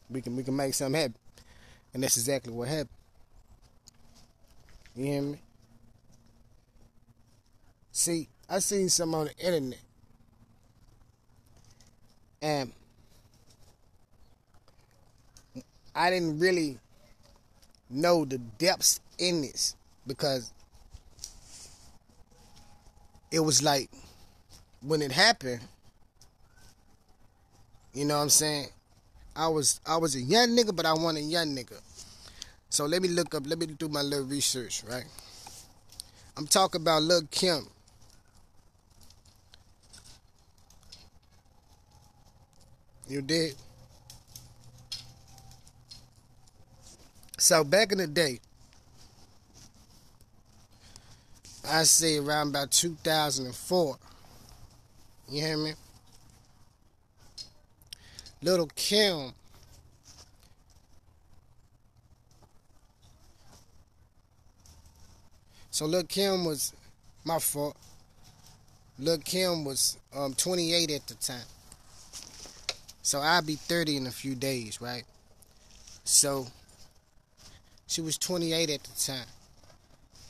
we 0.09 0.21
can 0.21 0.35
we 0.35 0.43
can 0.43 0.55
make 0.55 0.73
something 0.73 0.99
happen. 0.99 1.15
And 1.93 2.03
that's 2.03 2.17
exactly 2.17 2.53
what 2.53 2.67
happened. 2.67 2.89
You 4.95 5.05
hear 5.05 5.21
me? 5.21 5.41
See, 7.91 8.27
I 8.49 8.59
seen 8.59 8.89
some 8.89 9.13
on 9.15 9.25
the 9.25 9.37
internet. 9.37 9.79
And 12.41 12.71
I 15.95 16.09
didn't 16.09 16.39
really 16.39 16.79
know 17.89 18.25
the 18.25 18.37
depths 18.37 18.99
in 19.17 19.41
this 19.41 19.75
because 20.05 20.51
it 23.31 23.39
was 23.39 23.61
like 23.63 23.89
when 24.85 25.01
it 25.01 25.11
happened, 25.11 25.61
you 27.93 28.05
know 28.05 28.17
what 28.17 28.23
I'm 28.23 28.29
saying? 28.29 28.67
I 29.35 29.47
was 29.47 29.79
I 29.85 29.97
was 29.97 30.15
a 30.15 30.21
young 30.21 30.49
nigga, 30.49 30.75
but 30.75 30.85
I 30.85 30.93
want 30.93 31.17
a 31.17 31.21
young 31.21 31.55
nigga. 31.55 31.79
So 32.69 32.85
let 32.85 33.01
me 33.01 33.07
look 33.07 33.33
up, 33.35 33.43
let 33.45 33.59
me 33.59 33.67
do 33.67 33.87
my 33.87 34.01
little 34.01 34.25
research, 34.25 34.83
right? 34.89 35.05
I'm 36.35 36.47
talking 36.47 36.81
about 36.81 37.03
Lil 37.03 37.21
Kim. 37.29 37.67
You 43.07 43.21
did? 43.21 43.55
So 47.37 47.63
back 47.63 47.91
in 47.91 47.97
the 47.99 48.07
day, 48.07 48.39
I 51.67 51.83
say 51.83 52.17
around 52.17 52.49
about 52.49 52.71
2004. 52.71 53.97
You 55.33 55.41
hear 55.41 55.57
me? 55.57 55.73
Little 58.43 58.69
Kim 58.75 59.33
So 65.71 65.87
Lil 65.87 66.03
Kim 66.03 66.45
was 66.45 66.71
my 67.25 67.39
fault. 67.39 67.75
Lil 68.99 69.17
Kim 69.17 69.65
was 69.65 69.97
um, 70.15 70.35
28 70.35 70.91
at 70.91 71.07
the 71.07 71.15
time. 71.15 71.47
So 73.01 73.19
I'll 73.19 73.41
be 73.41 73.55
30 73.55 73.97
in 73.97 74.05
a 74.05 74.11
few 74.11 74.35
days, 74.35 74.79
right? 74.81 75.03
So 76.03 76.45
she 77.87 78.01
was 78.01 78.19
28 78.19 78.69
at 78.69 78.83
the 78.83 78.91
time. 79.03 79.25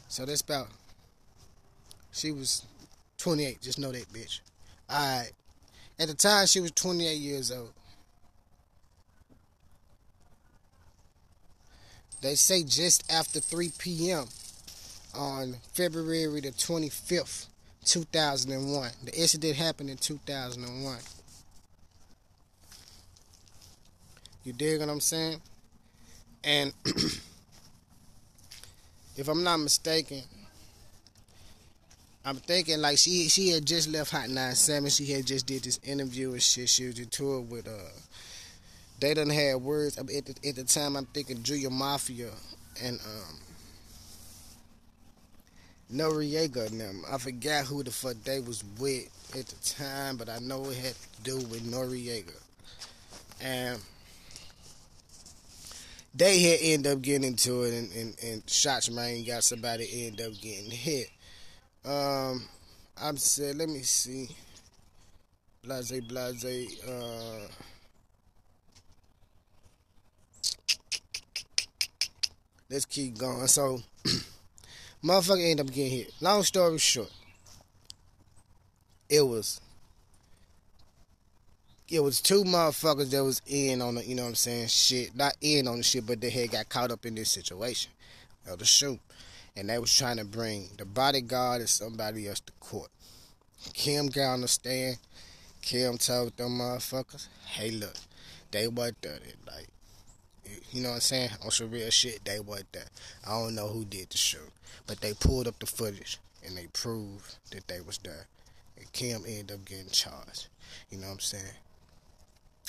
So 0.08 0.26
that's 0.26 0.40
about 0.40 0.70
she 2.14 2.32
was 2.32 2.66
28, 3.18 3.62
just 3.62 3.78
know 3.78 3.92
that 3.92 4.08
bitch. 4.14 4.40
Alright. 4.90 5.32
At 6.00 6.08
the 6.08 6.14
time 6.14 6.48
she 6.48 6.60
was 6.60 6.72
28 6.72 7.14
years 7.16 7.52
old. 7.52 7.74
They 12.22 12.36
say 12.36 12.64
just 12.64 13.12
after 13.12 13.40
3 13.40 13.72
p.m 13.78 14.28
on 15.16 15.56
February 15.74 16.42
the 16.42 16.52
25th, 16.52 17.48
2001. 17.86 18.90
The 19.04 19.16
incident 19.16 19.56
happened 19.56 19.90
in 19.90 19.98
2001. 19.98 20.98
You 24.44 24.54
dig 24.54 24.80
what 24.80 24.90
I'm 24.90 25.00
saying? 25.00 25.42
And 26.44 26.74
if 29.16 29.28
I'm 29.28 29.44
not 29.44 29.58
mistaken, 29.58 30.24
I'm 32.26 32.38
thinking 32.38 32.80
like 32.82 32.98
she 32.98 33.28
she 33.28 33.50
had 33.50 33.66
just 33.66 33.90
left 33.90 34.12
Hot 34.12 34.30
97. 34.30 34.90
She 34.90 35.06
had 35.06 35.26
just 35.26 35.46
did 35.46 35.64
this 35.64 35.80
interview 35.84 36.32
and 36.32 36.42
shit. 36.42 36.70
She 36.70 36.86
was 36.88 37.00
on 37.00 37.06
tour 37.08 37.42
with 37.42 37.68
uh. 37.68 37.92
They 39.00 39.14
done 39.14 39.30
had 39.30 39.56
words 39.56 39.98
at 39.98 40.08
the, 40.08 40.36
at 40.48 40.56
the 40.56 40.64
time. 40.64 40.96
I'm 40.96 41.06
thinking 41.08 41.44
Junior 41.44 41.70
Mafia 41.70 42.30
and 42.82 43.00
um 43.02 43.40
Noreaga 45.94 46.68
and 46.68 46.80
them. 46.80 47.04
I 47.12 47.18
forgot 47.18 47.66
who 47.66 47.84
the 47.84 47.92
fuck 47.92 48.16
they 48.24 48.40
was 48.40 48.64
with 48.80 49.10
at 49.38 49.48
the 49.48 49.76
time, 49.76 50.18
but 50.18 50.30
I 50.30 50.40
know 50.40 50.64
it 50.70 50.78
had 50.78 50.96
to 50.96 51.22
do 51.24 51.36
with 51.38 51.70
Noreaga. 51.70 52.34
And 53.42 53.80
they 56.16 56.40
had 56.42 56.60
end 56.62 56.88
up 56.88 57.02
getting 57.02 57.28
into 57.28 57.64
it 57.64 57.74
and, 57.74 57.92
and, 57.92 58.16
and 58.24 58.50
shots 58.50 58.90
rain 58.90 59.26
got 59.26 59.44
somebody 59.44 60.08
end 60.08 60.22
up 60.22 60.32
getting 60.40 60.72
hit. 60.72 61.10
Um 61.86 62.44
I'm 63.02 63.18
said 63.18 63.56
let 63.56 63.70
me 63.70 63.82
see. 63.82 64.30
Blase 65.64 66.02
blase 66.02 66.84
uh 66.88 67.48
let's 72.70 72.86
keep 72.86 73.18
going. 73.18 73.48
So 73.48 73.80
Motherfucker 75.04 75.44
ended 75.44 75.68
up 75.68 75.74
getting 75.74 75.92
hit. 75.92 76.14
Long 76.22 76.44
story 76.44 76.78
short, 76.78 77.12
it 79.10 79.22
was 79.22 79.60
it 81.90 82.00
was 82.02 82.22
two 82.22 82.44
motherfuckers 82.44 83.12
that 83.12 83.24
was 83.24 83.42
in 83.46 83.82
on 83.82 83.96
the, 83.96 84.06
you 84.06 84.16
know 84.16 84.24
what 84.24 84.30
I'm 84.30 84.36
saying, 84.36 84.68
shit. 84.68 85.14
Not 85.14 85.36
in 85.42 85.68
on 85.68 85.78
the 85.78 85.84
shit, 85.84 86.08
but 86.08 86.22
they 86.22 86.30
had 86.30 86.52
got 86.52 86.70
caught 86.70 86.90
up 86.92 87.06
in 87.06 87.16
this 87.16 87.30
situation 87.30 87.92
of 88.50 88.60
the 88.60 88.66
shoot. 88.66 89.00
And 89.56 89.70
they 89.70 89.78
was 89.78 89.94
trying 89.94 90.18
to 90.18 90.26
bring 90.26 90.70
the 90.78 90.86
bodyguard 90.86 91.62
and 91.62 91.70
somebody 91.70 92.28
else 92.28 92.40
to 92.42 92.54
court. 92.60 92.90
Kim 93.74 94.08
got 94.08 94.34
on 94.34 94.42
the 94.42 94.48
stand. 94.48 94.98
Kim 95.62 95.98
told 95.98 96.36
them 96.36 96.60
motherfuckers, 96.60 97.28
hey 97.46 97.72
look, 97.72 97.96
they 98.52 98.68
wasn't 98.68 99.02
done 99.02 99.20
it. 99.26 99.38
Like, 99.48 99.68
you 100.72 100.82
know 100.82 100.90
what 100.90 100.96
I'm 100.96 101.02
saying? 101.02 101.30
On 101.44 101.52
some 101.52 101.72
real 101.72 101.90
shit, 101.90 102.26
they 102.26 102.40
wasn't 102.40 102.74
there. 102.74 102.90
I 103.26 103.32
don't 103.32 103.56
know 103.56 103.68
who 103.68 103.86
did 103.86 104.10
the 104.10 104.18
shoot. 104.18 104.52
But 104.88 105.00
they 105.02 105.14
pulled 105.14 105.48
up 105.48 105.60
the 105.60 105.66
footage 105.66 106.20
and 106.46 106.58
they 106.58 106.68
proved 106.74 107.38
that 107.52 107.68
they 107.68 107.80
was 107.80 107.98
there. 108.00 108.28
And 108.78 108.92
Kim 108.92 109.24
ended 109.26 109.52
up 109.52 109.66
getting 109.66 109.90
charged. 109.90 110.48
You 110.90 110.98
know 110.98 111.08
what 111.08 111.14
I'm 111.14 111.20
saying? 111.20 111.44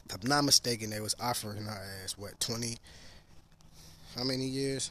If 0.09 0.23
I'm 0.23 0.29
not 0.29 0.45
mistaken, 0.45 0.91
they 0.91 1.01
was 1.01 1.17
offering 1.19 1.65
her 1.65 2.03
ass 2.05 2.17
what 2.17 2.39
20 2.39 2.77
how 4.17 4.23
many 4.23 4.45
years? 4.45 4.91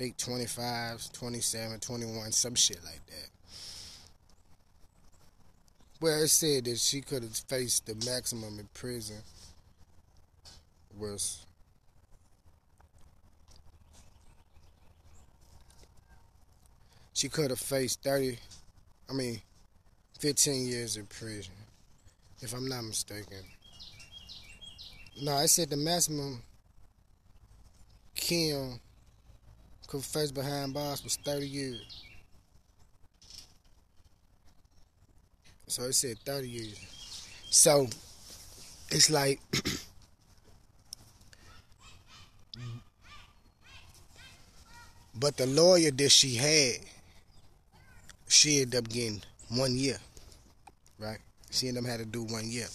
Think 0.00 0.16
25, 0.16 1.12
27, 1.12 1.78
21, 1.78 2.32
some 2.32 2.54
shit 2.54 2.82
like 2.82 3.04
that. 3.04 3.28
Well, 6.00 6.22
it 6.22 6.28
said 6.28 6.64
that 6.64 6.78
she 6.78 7.02
could 7.02 7.22
have 7.22 7.36
faced 7.36 7.84
the 7.84 7.94
maximum 8.10 8.58
in 8.58 8.66
prison 8.72 9.18
was 10.98 11.44
she 17.12 17.28
could 17.28 17.50
have 17.50 17.60
faced 17.60 18.02
30, 18.02 18.38
I 19.10 19.12
mean, 19.12 19.42
15 20.18 20.66
years 20.66 20.96
in 20.96 21.04
prison, 21.04 21.52
if 22.40 22.54
I'm 22.54 22.66
not 22.66 22.84
mistaken. 22.84 23.44
No, 25.20 25.34
I 25.34 25.44
said 25.44 25.68
the 25.68 25.76
maximum 25.76 26.40
Kim 28.14 28.80
face 29.98 30.30
behind 30.30 30.72
bars 30.72 31.02
was 31.02 31.16
30 31.16 31.48
years. 31.48 32.04
So 35.66 35.82
it 35.84 35.94
said 35.94 36.18
30 36.24 36.48
years. 36.48 36.78
So 37.50 37.88
it's 38.90 39.10
like 39.10 39.40
but 45.14 45.36
the 45.36 45.46
lawyer 45.46 45.90
that 45.90 46.10
she 46.10 46.34
had 46.36 46.76
she 48.28 48.62
ended 48.62 48.84
up 48.84 48.88
getting 48.88 49.20
one 49.48 49.76
year, 49.76 49.98
right? 50.98 51.18
She 51.50 51.68
ended 51.68 51.84
up 51.84 51.90
had 51.90 51.98
to 51.98 52.06
do 52.06 52.22
one 52.22 52.48
year. 52.48 52.68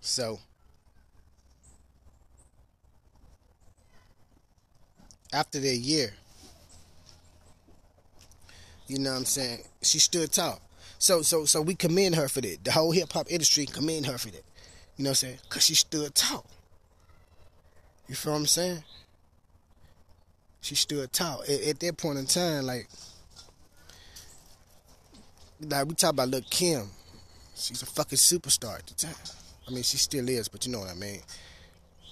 So 0.00 0.38
after 5.32 5.58
that 5.60 5.76
year, 5.76 6.12
you 8.86 8.98
know 8.98 9.10
what 9.10 9.18
I'm 9.18 9.24
saying? 9.24 9.60
She 9.82 9.98
stood 9.98 10.32
tall. 10.32 10.60
So 10.98 11.22
so 11.22 11.44
so 11.44 11.60
we 11.60 11.74
commend 11.74 12.16
her 12.16 12.28
for 12.28 12.40
that. 12.40 12.64
The 12.64 12.72
whole 12.72 12.92
hip 12.92 13.12
hop 13.12 13.26
industry 13.30 13.66
commend 13.66 14.06
her 14.06 14.18
for 14.18 14.28
that. 14.28 14.44
You 14.96 15.04
know 15.04 15.10
what 15.10 15.22
I'm 15.22 15.28
saying? 15.28 15.38
Cause 15.48 15.64
she 15.64 15.74
stood 15.74 16.14
tall. 16.14 16.44
You 18.08 18.14
feel 18.14 18.32
what 18.32 18.38
I'm 18.38 18.46
saying? 18.46 18.82
she 20.60 20.74
stood 20.74 21.12
tall. 21.12 21.42
At, 21.42 21.62
at, 21.62 21.80
that 21.80 21.96
point 21.96 22.18
in 22.18 22.26
time, 22.26 22.66
like, 22.66 22.88
like 25.60 25.86
we 25.86 25.94
talk 25.94 26.10
about 26.10 26.28
Lil 26.28 26.42
Kim, 26.50 26.88
she's 27.54 27.82
a 27.82 27.86
fucking 27.86 28.18
superstar 28.18 28.78
at 28.78 28.86
the 28.86 28.94
time. 28.94 29.14
I 29.66 29.70
mean, 29.70 29.82
she 29.82 29.96
still 29.96 30.28
is, 30.28 30.48
but 30.48 30.66
you 30.66 30.72
know 30.72 30.80
what 30.80 30.90
I 30.90 30.94
mean. 30.94 31.20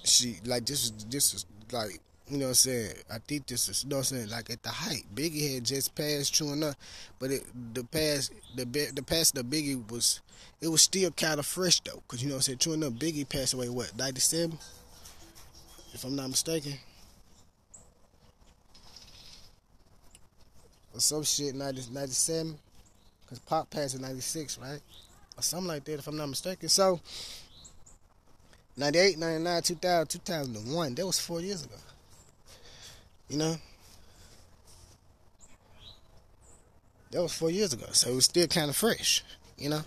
She 0.03 0.37
like 0.45 0.65
this 0.65 0.85
is 0.85 0.91
this 1.09 1.33
is 1.33 1.45
like 1.71 1.99
you 2.29 2.37
know 2.37 2.45
what 2.45 2.49
I'm 2.49 2.55
saying. 2.55 2.93
I 3.11 3.17
think 3.19 3.47
this 3.47 3.69
is 3.69 3.83
you 3.83 3.89
know 3.89 3.97
what 3.97 4.11
I'm 4.11 4.17
saying. 4.17 4.29
Like 4.29 4.49
at 4.49 4.63
the 4.63 4.69
height, 4.69 5.05
Biggie 5.13 5.55
had 5.55 5.65
just 5.65 5.95
passed 5.95 6.33
true 6.33 6.51
enough, 6.53 6.75
but 7.19 7.31
it, 7.31 7.45
the 7.73 7.83
past 7.83 8.33
the 8.55 8.65
the 8.65 9.03
past 9.03 9.35
the 9.35 9.43
Biggie 9.43 9.89
was 9.91 10.21
it 10.61 10.67
was 10.67 10.81
still 10.81 11.11
kind 11.11 11.39
of 11.39 11.45
fresh 11.45 11.79
though, 11.81 12.01
cause 12.07 12.21
you 12.21 12.27
know 12.27 12.35
what 12.35 12.39
I'm 12.39 12.41
saying. 12.43 12.57
True 12.59 12.73
enough, 12.73 12.93
Biggie 12.93 13.27
passed 13.27 13.53
away 13.53 13.69
what 13.69 13.95
97, 13.97 14.57
if 15.93 16.03
I'm 16.03 16.15
not 16.15 16.29
mistaken. 16.29 16.73
or 20.97 20.99
some 20.99 21.23
shit, 21.23 21.53
90, 21.53 21.83
97. 21.91 22.57
Because 23.21 23.39
Pac 23.39 23.69
passed 23.69 23.95
in 23.95 24.01
96, 24.01 24.57
right? 24.57 24.81
Or 25.37 25.43
something 25.43 25.67
like 25.67 25.83
that, 25.85 25.99
if 25.99 26.07
I'm 26.07 26.17
not 26.17 26.27
mistaken. 26.27 26.69
So, 26.69 26.99
98, 28.75 29.19
99, 29.19 29.61
2000, 29.61 30.07
2001, 30.07 30.95
that 30.95 31.05
was 31.05 31.19
four 31.19 31.39
years 31.39 31.63
ago. 31.63 31.75
You 33.29 33.37
know? 33.37 33.55
That 37.11 37.21
was 37.21 37.33
four 37.33 37.49
years 37.49 37.73
ago. 37.73 37.87
So 37.91 38.11
it 38.11 38.15
was 38.15 38.25
still 38.25 38.47
kind 38.47 38.69
of 38.69 38.75
fresh, 38.75 39.23
you 39.57 39.69
know? 39.69 39.81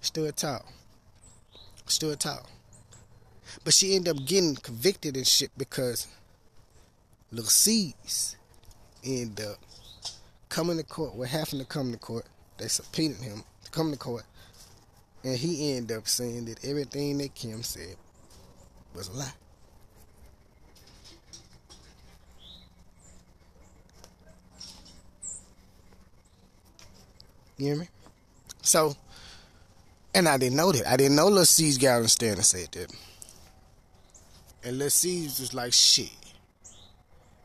Still 0.00 0.30
tall. 0.32 0.64
Still 1.86 2.16
tall. 2.16 2.46
But 3.64 3.74
she 3.74 3.94
ended 3.94 4.16
up 4.16 4.26
getting 4.26 4.56
convicted 4.56 5.16
and 5.16 5.26
shit 5.26 5.50
because 5.56 6.06
Little 7.30 7.50
Cease 7.50 8.36
end 9.04 9.40
up 9.40 9.56
coming 10.48 10.76
to 10.78 10.84
court. 10.84 11.14
We're 11.14 11.26
having 11.26 11.58
to 11.58 11.64
come 11.64 11.92
to 11.92 11.98
court. 11.98 12.26
They 12.58 12.68
subpoenaed 12.68 13.18
him 13.18 13.44
to 13.64 13.70
come 13.70 13.92
to 13.92 13.98
court. 13.98 14.24
And 15.24 15.36
he 15.36 15.74
ended 15.74 15.98
up 15.98 16.08
saying 16.08 16.46
that 16.46 16.64
everything 16.64 17.18
that 17.18 17.34
Kim 17.34 17.62
said 17.62 17.96
was 18.94 19.08
a 19.08 19.12
lie. 19.12 19.32
You 27.56 27.66
hear 27.66 27.76
me? 27.76 27.88
So, 28.62 28.94
and 30.14 30.28
I 30.28 30.36
didn't 30.36 30.56
know 30.56 30.72
that. 30.72 30.88
I 30.88 30.96
didn't 30.96 31.16
know 31.16 31.28
Lil 31.28 31.44
Cease 31.44 31.78
got 31.78 31.96
on 31.96 32.02
the 32.02 32.08
stand 32.08 32.36
and 32.36 32.44
said 32.44 32.68
that. 32.72 32.94
And 34.64 34.78
Lil 34.78 34.90
Cease 34.90 35.40
was 35.40 35.54
like, 35.54 35.72
shit. 35.72 36.10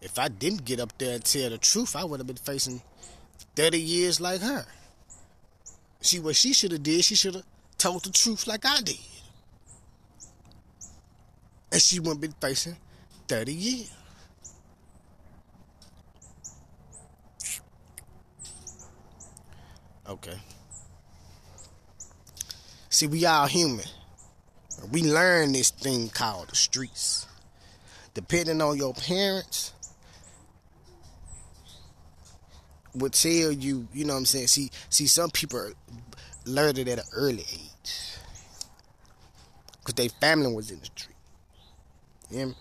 If 0.02 0.18
I 0.18 0.28
didn't 0.28 0.66
get 0.66 0.80
up 0.80 0.98
there 0.98 1.16
and 1.16 1.24
tell 1.24 1.50
the 1.50 1.58
truth, 1.58 1.96
I 1.96 2.04
would 2.04 2.20
have 2.20 2.28
been 2.28 2.36
facing 2.36 2.82
30 3.56 3.80
years 3.80 4.20
like 4.20 4.42
her. 4.42 4.66
See 6.02 6.20
what 6.20 6.36
she 6.36 6.54
should 6.54 6.72
have 6.72 6.82
did, 6.82 7.04
she 7.06 7.16
should 7.16 7.36
have 7.36 7.46
told 7.78 8.04
the 8.04 8.10
truth 8.10 8.48
like 8.48 8.66
I 8.66 8.82
did. 8.82 8.98
And 11.72 11.82
she 11.82 12.00
wouldn't 12.00 12.22
been 12.22 12.34
facing 12.42 12.76
30 13.28 13.54
years. 13.54 13.92
Okay. 20.12 20.38
See, 22.90 23.08
we 23.08 23.26
all 23.26 23.48
human. 23.48 23.86
We 24.92 25.04
learn 25.04 25.54
this 25.54 25.70
thing 25.70 26.10
called 26.10 26.50
the 26.50 26.56
streets. 26.58 27.28
Depending 28.14 28.62
on 28.62 28.76
your 28.76 28.94
parents, 28.94 29.72
will 32.94 33.10
tell 33.10 33.54
you, 33.54 33.88
you 33.94 34.04
know 34.04 34.14
what 34.14 34.20
I'm 34.20 34.26
saying? 34.26 34.48
See, 34.48 34.70
see, 34.90 35.08
some 35.08 35.30
people 35.30 35.72
learned 36.46 36.78
it 36.78 36.90
at 36.90 37.00
an 37.00 37.06
early 37.14 37.46
age. 37.50 38.18
Because 39.80 39.94
their 39.96 40.10
family 40.10 40.54
was 40.54 40.72
in 40.72 40.80
the 40.80 40.86
street. 40.88 41.16
You 42.30 42.38
hear 42.38 42.48
me? 42.48 42.56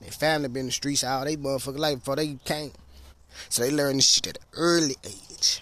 Their 0.00 0.10
family 0.10 0.48
been 0.48 0.60
in 0.60 0.66
the 0.66 0.72
streets 0.72 1.04
all 1.04 1.26
they 1.26 1.36
motherfucking 1.36 1.78
life 1.78 1.98
before 1.98 2.16
they 2.16 2.38
came. 2.46 2.72
So 3.50 3.62
they 3.62 3.70
learned 3.70 3.98
this 3.98 4.08
shit 4.08 4.26
at 4.28 4.38
an 4.38 4.44
early 4.54 4.96
age. 5.04 5.60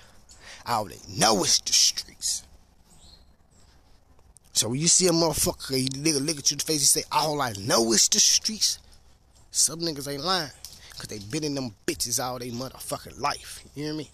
All 0.67 0.87
they 0.87 0.99
know 1.09 1.45
is 1.45 1.61
the 1.61 1.73
streets. 1.73 2.43
So 4.53 4.71
when 4.71 4.81
you 4.81 4.89
see 4.89 5.07
a 5.07 5.11
motherfucker, 5.11 5.79
you 5.79 5.89
nigga 5.89 6.27
look 6.27 6.39
at 6.39 6.51
you 6.51 6.55
in 6.55 6.59
the 6.59 6.65
face 6.65 6.97
and 6.97 7.05
say, 7.05 7.09
all 7.13 7.41
I 7.41 7.53
know 7.61 7.93
is 7.93 8.09
the 8.09 8.19
streets. 8.19 8.79
Some 9.51 9.81
niggas 9.81 10.11
ain't 10.11 10.25
lying. 10.25 10.51
Cause 10.97 11.09
they 11.09 11.19
been 11.19 11.45
in 11.45 11.55
them 11.55 11.75
bitches 11.87 12.25
all 12.25 12.39
they 12.39 12.51
motherfucking 12.51 13.21
life. 13.21 13.63
You 13.75 13.85
hear 13.85 13.95
me? 13.95 14.11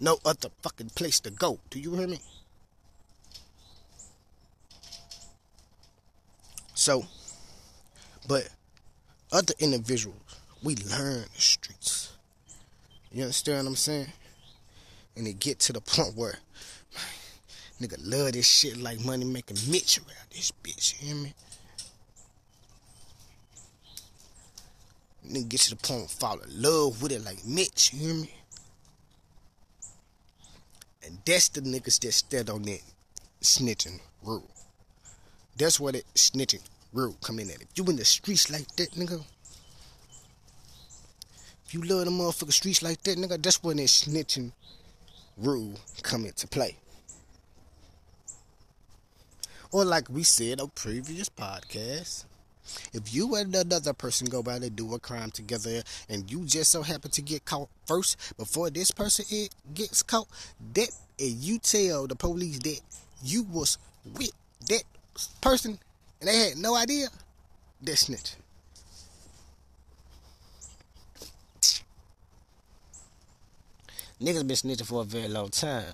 No 0.00 0.18
other 0.24 0.48
fucking 0.60 0.90
place 0.90 1.20
to 1.20 1.30
go. 1.30 1.60
Do 1.70 1.78
you 1.78 1.94
hear 1.94 2.08
me? 2.08 2.20
So, 6.74 7.06
but 8.28 8.48
other 9.32 9.54
individuals, 9.58 10.16
we 10.62 10.74
learn 10.76 11.24
the 11.32 11.40
streets. 11.40 12.12
You 13.12 13.22
understand 13.22 13.64
what 13.64 13.70
I'm 13.70 13.76
saying? 13.76 14.12
And 15.16 15.26
it 15.26 15.38
get 15.38 15.58
to 15.60 15.72
the 15.72 15.80
point 15.80 16.14
where 16.14 16.38
nigga 17.80 17.96
love 18.04 18.32
this 18.32 18.46
shit 18.46 18.76
like 18.76 19.00
money 19.04 19.24
making 19.24 19.56
Mitch 19.70 19.98
around 19.98 20.28
this 20.30 20.52
bitch. 20.62 21.00
You 21.00 21.08
hear 21.08 21.16
me? 21.16 21.34
Nigga 25.30 25.48
get 25.48 25.60
to 25.62 25.70
the 25.70 25.76
point 25.76 26.00
where 26.00 26.08
fall 26.08 26.38
in 26.40 26.62
love 26.62 27.02
with 27.02 27.12
it 27.12 27.24
like 27.24 27.44
Mitch. 27.46 27.92
You 27.92 27.98
hear 27.98 28.14
me? 28.14 28.34
And 31.04 31.18
that's 31.24 31.48
the 31.48 31.60
niggas 31.60 32.00
that 32.00 32.12
stand 32.12 32.50
on 32.50 32.62
that 32.62 32.80
snitching 33.40 34.00
rule. 34.22 34.50
That's 35.56 35.80
where 35.80 35.92
that 35.92 36.04
snitching 36.14 36.62
rule 36.92 37.16
come 37.22 37.38
in 37.38 37.50
at. 37.50 37.62
If 37.62 37.68
you 37.76 37.84
in 37.84 37.96
the 37.96 38.04
streets 38.04 38.50
like 38.50 38.66
that, 38.76 38.90
nigga. 38.92 39.24
If 41.64 41.74
you 41.74 41.82
love 41.82 42.04
the 42.04 42.10
motherfucking 42.10 42.52
streets 42.52 42.82
like 42.82 43.02
that, 43.04 43.18
nigga, 43.18 43.42
that's 43.42 43.62
when 43.62 43.78
that 43.78 43.84
snitching 43.84 44.52
rule 45.36 45.78
come 46.02 46.24
into 46.24 46.46
play. 46.46 46.76
Or 49.72 49.84
like 49.84 50.08
we 50.08 50.22
said 50.22 50.60
on 50.60 50.70
previous 50.74 51.28
podcasts, 51.28 52.24
if 52.92 53.14
you 53.14 53.34
and 53.36 53.54
another 53.54 53.92
person 53.92 54.28
go 54.28 54.42
by 54.42 54.56
and 54.56 54.74
do 54.74 54.94
a 54.94 54.98
crime 54.98 55.30
together 55.30 55.82
and 56.08 56.30
you 56.30 56.44
just 56.44 56.70
so 56.70 56.82
happen 56.82 57.10
to 57.12 57.22
get 57.22 57.44
caught 57.44 57.68
first 57.86 58.36
before 58.36 58.70
this 58.70 58.90
person 58.90 59.24
it 59.30 59.54
gets 59.74 60.02
caught, 60.02 60.28
that 60.74 60.90
and 61.18 61.30
you 61.30 61.58
tell 61.58 62.06
the 62.06 62.16
police 62.16 62.58
that 62.60 62.80
you 63.22 63.44
was 63.44 63.78
with 64.16 64.32
that 64.68 64.82
person 65.40 65.78
and 66.20 66.28
they 66.28 66.48
had 66.48 66.56
no 66.56 66.74
idea, 66.74 67.08
that's 67.82 68.08
snitching. 68.08 68.36
Niggas 74.20 74.46
been 74.46 74.56
snitching 74.56 74.86
for 74.86 75.02
a 75.02 75.04
very 75.04 75.28
long 75.28 75.50
time. 75.50 75.92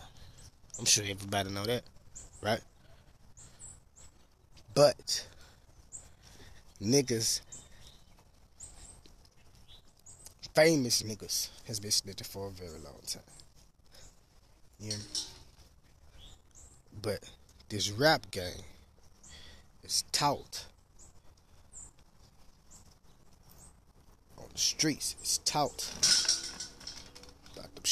I'm 0.78 0.84
sure 0.84 1.04
everybody 1.04 1.50
know 1.50 1.64
that, 1.64 1.82
right? 2.40 2.60
But 4.74 5.26
niggas, 6.80 7.40
famous 10.54 11.02
niggas, 11.02 11.48
has 11.66 11.80
been 11.80 11.90
snitching 11.90 12.26
for 12.26 12.46
a 12.46 12.50
very 12.50 12.78
long 12.84 13.00
time. 13.06 13.22
Yeah. 14.78 14.96
But 17.02 17.28
this 17.68 17.90
rap 17.90 18.30
game 18.30 18.62
is 19.82 20.04
taught 20.12 20.66
on 24.38 24.44
the 24.52 24.58
streets. 24.58 25.16
It's 25.20 25.38
taught 25.38 25.92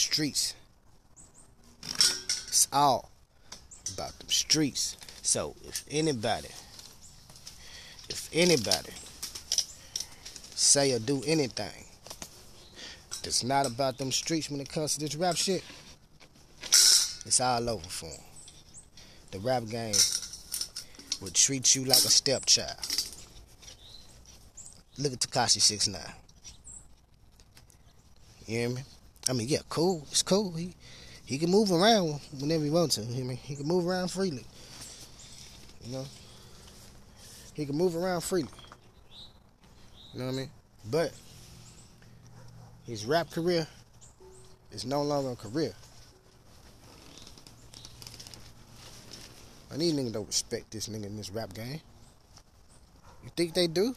streets. 0.00 0.54
It's 1.84 2.68
all 2.72 3.10
about 3.94 4.18
them 4.18 4.28
streets. 4.28 4.96
So 5.22 5.54
if 5.64 5.84
anybody, 5.90 6.48
if 8.08 8.28
anybody 8.32 8.92
say 10.54 10.92
or 10.92 10.98
do 10.98 11.22
anything 11.26 11.84
that's 13.22 13.44
not 13.44 13.66
about 13.66 13.98
them 13.98 14.10
streets 14.10 14.50
when 14.50 14.60
it 14.60 14.68
comes 14.68 14.94
to 14.94 15.00
this 15.00 15.14
rap 15.14 15.36
shit, 15.36 15.62
it's 16.62 17.40
all 17.40 17.68
over 17.68 17.86
for 17.86 18.06
them. 18.06 18.24
The 19.30 19.38
rap 19.40 19.66
game 19.68 19.94
would 21.20 21.34
treat 21.34 21.74
you 21.74 21.84
like 21.84 21.98
a 21.98 22.10
stepchild. 22.10 22.76
Look 24.98 25.12
at 25.12 25.20
Tekashi 25.20 25.60
Six 25.60 25.86
Nine. 25.88 26.00
You 28.46 28.58
hear 28.58 28.68
me? 28.70 28.82
I 29.30 29.32
mean, 29.32 29.46
yeah, 29.46 29.60
cool. 29.68 30.04
It's 30.10 30.24
cool. 30.24 30.50
He 30.52 30.74
he 31.24 31.38
can 31.38 31.50
move 31.50 31.70
around 31.70 32.20
whenever 32.40 32.64
he 32.64 32.70
wants 32.70 32.96
to. 32.96 33.02
You 33.02 33.14
hear 33.14 33.24
me? 33.24 33.36
He 33.36 33.54
can 33.54 33.66
move 33.66 33.86
around 33.86 34.08
freely. 34.08 34.44
You 35.84 35.92
know? 35.92 36.04
He 37.54 37.64
can 37.64 37.76
move 37.76 37.94
around 37.94 38.22
freely. 38.22 38.48
You 40.12 40.18
know 40.18 40.26
what 40.26 40.32
I 40.32 40.36
mean? 40.36 40.50
But 40.90 41.12
his 42.84 43.06
rap 43.06 43.30
career 43.30 43.68
is 44.72 44.84
no 44.84 45.02
longer 45.02 45.30
a 45.30 45.36
career. 45.36 45.72
And 49.70 49.80
these 49.80 49.94
niggas 49.94 50.12
don't 50.12 50.26
respect 50.26 50.72
this 50.72 50.88
nigga 50.88 51.06
in 51.06 51.16
this 51.16 51.30
rap 51.30 51.54
game. 51.54 51.80
You 53.22 53.30
think 53.36 53.54
they 53.54 53.68
do? 53.68 53.94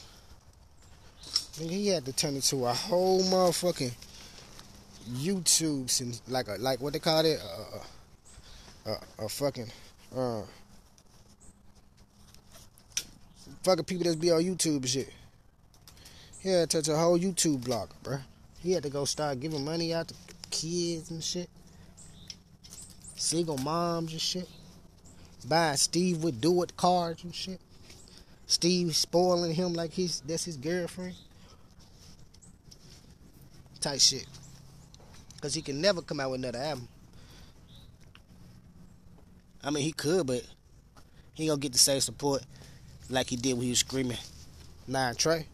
Nigga, 1.58 1.70
he 1.70 1.88
had 1.88 2.06
to 2.06 2.14
turn 2.14 2.36
into 2.36 2.68
a 2.68 2.74
whole 2.74 3.24
motherfucking 3.24 3.94
YouTube 5.12 5.90
since 5.90 6.22
like 6.28 6.48
a 6.48 6.56
like 6.60 6.80
what 6.80 6.94
they 6.94 7.00
call 7.00 7.26
it 7.26 7.40
a, 8.86 8.90
a, 8.92 9.26
a 9.26 9.30
fucking 9.30 9.68
uh 10.16 10.42
fucking 13.64 13.86
people 13.86 14.06
that 14.06 14.20
be 14.20 14.32
on 14.32 14.42
YouTube 14.42 14.78
and 14.78 14.90
shit. 14.90 15.10
He 16.42 16.50
had 16.50 16.70
to 16.70 16.78
touch 16.78 16.94
a 16.94 16.98
whole 16.98 17.18
YouTube 17.18 17.62
blogger, 17.64 17.94
bro. 18.04 18.18
He 18.60 18.74
had 18.74 18.84
to 18.84 18.90
go 18.90 19.06
start 19.06 19.40
giving 19.40 19.64
money 19.64 19.94
out 19.94 20.10
to 20.10 20.16
kids 20.52 21.10
and 21.12 21.24
shit. 21.24 21.50
Single 23.16 23.58
moms 23.58 24.12
and 24.12 24.22
shit. 24.22 24.50
Buying 25.48 25.78
Steve 25.78 26.24
would 26.24 26.40
do 26.42 26.64
it 26.64 26.76
cards 26.78 27.24
and 27.24 27.34
shit. 27.34 27.60
Steve 28.46 28.96
spoiling 28.96 29.54
him 29.54 29.74
like 29.74 29.92
he's 29.92 30.22
that's 30.22 30.46
his 30.46 30.58
girlfriend. 30.58 31.16
Type 33.82 34.00
shit. 34.00 34.26
Because 35.44 35.56
he 35.56 35.62
can 35.62 35.82
never 35.82 36.02
come 36.02 36.22
out 36.22 36.32
with 36.32 36.40
another 36.40 36.60
album. 36.60 36.88
I 39.62 39.72
mean, 39.72 39.84
he 39.84 39.92
could, 39.92 40.26
but 40.26 40.42
he 41.34 41.48
gonna 41.48 41.60
get 41.60 41.74
the 41.74 41.78
same 41.78 42.00
support 42.00 42.44
like 43.10 43.28
he 43.28 43.36
did 43.36 43.52
when 43.56 43.64
he 43.64 43.72
was 43.72 43.80
screaming 43.80 44.18
Nine 44.88 45.16
Trey. 45.16 45.46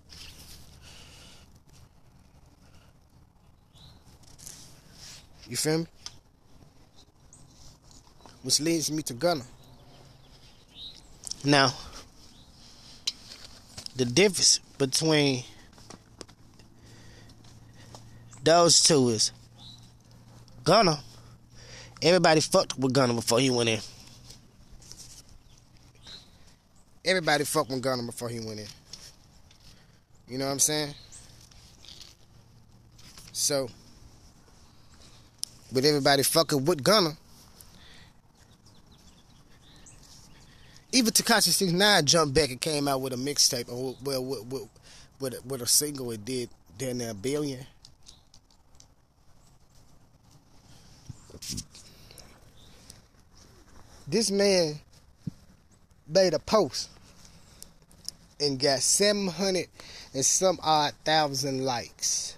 You 5.47 5.57
feel 5.57 5.79
me? 5.79 5.87
Which 8.43 8.59
leads 8.59 8.91
me 8.91 9.01
to 9.01 9.15
Gunna. 9.15 9.43
Now, 11.43 11.73
the 13.95 14.05
difference 14.05 14.59
between 14.77 15.45
those 18.43 18.83
two 18.83 19.09
is 19.09 19.31
Gunna. 20.63 20.99
Everybody 22.01 22.41
fucked 22.41 22.77
with 22.77 22.93
Gunna 22.93 23.13
before 23.13 23.39
he 23.39 23.49
went 23.49 23.69
in. 23.69 23.79
Everybody 27.03 27.43
fucked 27.43 27.69
with 27.69 27.81
Gunna 27.81 28.03
before 28.03 28.29
he 28.29 28.39
went 28.39 28.59
in. 28.59 28.67
You 30.27 30.37
know 30.37 30.45
what 30.45 30.51
I'm 30.51 30.59
saying? 30.59 30.93
So, 33.31 33.69
with 35.71 35.85
everybody 35.85 36.23
fucking 36.23 36.65
with 36.65 36.83
Gunna, 36.83 37.17
even 40.91 41.13
Tekashi 41.13 41.49
69 41.49 42.05
jumped 42.05 42.33
back 42.35 42.49
and 42.49 42.59
came 42.61 42.87
out 42.87 43.01
with 43.01 43.13
a 43.13 43.15
mixtape, 43.15 43.71
or 43.71 43.95
well, 44.03 44.23
with, 44.23 44.45
with, 44.45 44.69
with, 45.19 45.33
a, 45.33 45.41
with 45.47 45.61
a 45.61 45.67
single 45.67 46.11
it 46.11 46.25
did 46.25 46.49
down 46.77 46.99
there 46.99 47.11
a 47.11 47.13
billion. 47.13 47.65
This 54.09 54.31
man 54.31 54.79
made 56.07 56.33
a 56.33 56.39
post 56.39 56.89
and 58.39 58.59
got 58.59 58.79
700 58.79 59.67
and 60.15 60.25
some 60.25 60.57
odd 60.63 60.93
thousand 61.05 61.63
likes 61.63 62.35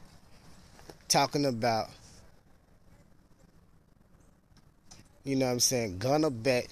talking 1.08 1.46
about, 1.46 1.88
you 5.24 5.38
know 5.38 5.46
what 5.46 5.54
I'm 5.54 5.60
saying, 5.62 6.00
gonna 6.00 6.30
bet, 6.30 6.68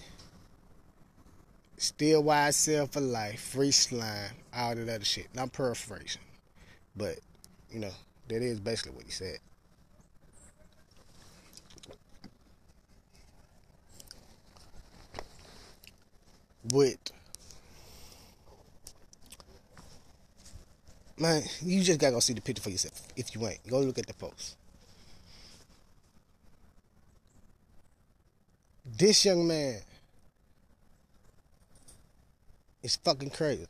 still 1.78 2.22
YSL 2.22 2.92
for 2.92 3.00
life, 3.00 3.40
free 3.40 3.72
slime, 3.72 4.32
all 4.54 4.76
that 4.76 4.94
other 4.94 5.06
shit. 5.06 5.28
I'm 5.38 5.50
paraphrasing, 5.50 6.22
but, 6.98 7.20
you 7.72 7.80
know, 7.80 7.94
that 8.28 8.42
is 8.42 8.60
basically 8.60 8.98
what 8.98 9.06
he 9.06 9.12
said. 9.12 9.38
With 16.64 17.00
man, 21.18 21.44
you 21.62 21.84
just 21.84 22.00
gotta 22.00 22.14
go 22.14 22.20
see 22.20 22.34
the 22.34 22.42
picture 22.42 22.62
for 22.62 22.70
yourself. 22.70 23.02
If 23.16 23.36
you 23.36 23.46
ain't, 23.48 23.66
go 23.68 23.80
look 23.80 23.98
at 23.98 24.08
the 24.08 24.14
post. 24.14 24.56
This 28.86 29.26
young 29.26 29.48
man 29.48 29.82
is 32.82 32.96
fucking 32.98 33.30
crazy. 33.30 33.68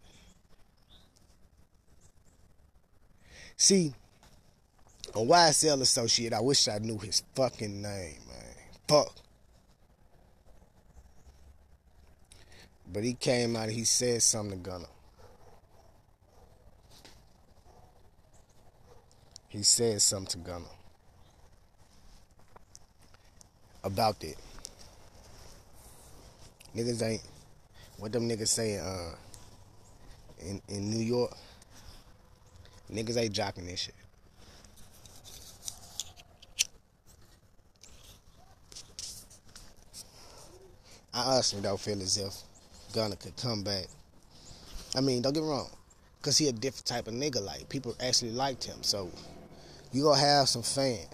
See, 3.58 3.93
a 5.10 5.19
YSL 5.19 5.82
associate, 5.82 6.34
I 6.34 6.39
wish 6.39 6.67
I 6.67 6.78
knew 6.78 6.97
his 6.97 7.23
fucking 7.36 7.82
name, 7.82 8.15
man. 8.28 8.56
Fuck. 8.88 9.13
But 12.91 13.04
he 13.04 13.13
came 13.13 13.56
out 13.56 13.69
he 13.69 13.84
said 13.84 14.21
something 14.21 14.63
to 14.63 14.69
Gunna. 14.69 14.88
he 19.49 19.63
said 19.63 19.99
something 20.02 20.43
to 20.43 20.49
Gunna 20.49 20.65
about 23.84 24.19
that. 24.19 24.36
Niggas 26.75 27.02
ain't 27.02 27.23
what 27.97 28.12
them 28.12 28.30
niggas 28.30 28.49
saying 28.49 28.80
uh 28.80 29.15
in 30.39 30.62
in 30.69 30.89
New 30.91 31.04
York. 31.04 31.36
Niggas 32.91 33.17
ain't 33.17 33.34
jocking 33.34 33.65
this 33.65 33.80
shit. 33.82 33.95
I 41.12 41.21
honestly 41.34 41.62
don't 41.62 41.80
feel 41.80 42.02
as 42.02 42.17
if 42.17 42.48
Gunna 42.93 43.15
could 43.15 43.36
come 43.38 43.63
back. 43.63 43.86
I 44.95 45.02
mean, 45.02 45.21
don't 45.21 45.34
get 45.34 45.43
me 45.43 45.49
wrong, 45.49 45.69
cause 46.21 46.38
he 46.38 46.47
a 46.47 46.52
different 46.52 46.86
type 46.86 47.08
of 47.08 47.13
nigga. 47.13 47.41
Like 47.41 47.69
people 47.69 47.95
actually 48.02 48.32
liked 48.32 48.63
him, 48.63 48.82
so 48.82 49.10
you 49.91 50.04
gonna 50.04 50.19
have 50.19 50.49
some 50.49 50.63
fans 50.63 51.08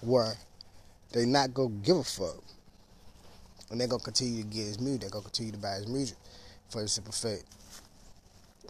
where 0.00 0.34
they 1.12 1.26
not 1.26 1.52
gonna 1.52 1.70
give 1.82 1.96
a 1.96 2.04
fuck. 2.04 2.42
And 3.70 3.80
they're 3.80 3.88
gonna 3.88 4.02
continue 4.02 4.42
to 4.42 4.48
get 4.48 4.66
his 4.66 4.80
music, 4.80 5.02
they're 5.02 5.10
gonna 5.10 5.24
continue 5.24 5.52
to 5.52 5.58
buy 5.58 5.74
his 5.74 5.88
music 5.88 6.16
for 6.70 6.82
the 6.82 6.88
simple 6.88 7.12
fact. 7.12 7.44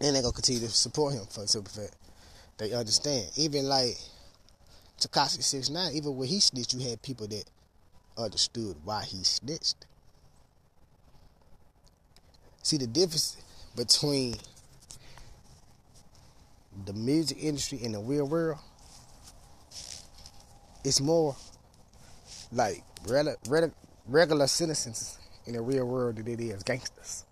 And 0.00 0.14
they're 0.14 0.22
gonna 0.22 0.32
continue 0.32 0.60
to 0.60 0.68
support 0.68 1.14
him 1.14 1.24
for 1.30 1.40
the 1.42 1.48
simple 1.48 1.72
fact. 1.72 1.96
They 2.58 2.72
understand. 2.72 3.30
Even 3.36 3.64
like 3.66 3.96
Tekashi 4.98 5.42
69, 5.42 5.92
even 5.94 6.16
when 6.16 6.28
he 6.28 6.40
snitched, 6.40 6.74
you 6.74 6.88
had 6.88 7.00
people 7.02 7.26
that 7.28 7.44
understood 8.18 8.76
why 8.84 9.04
he 9.04 9.24
snitched. 9.24 9.86
See 12.62 12.76
the 12.76 12.86
difference 12.86 13.36
between 13.76 14.36
the 16.84 16.92
music 16.92 17.38
industry 17.42 17.80
and 17.82 17.94
the 17.94 18.00
real 18.00 18.26
world 18.26 18.58
it's 20.84 21.00
more 21.00 21.36
like 22.52 22.82
regular, 23.06 23.72
regular 24.06 24.46
citizens 24.46 25.18
in 25.46 25.54
the 25.54 25.60
real 25.60 25.84
world 25.86 26.16
than 26.16 26.26
it 26.28 26.40
is 26.40 26.62
gangsters. 26.62 27.24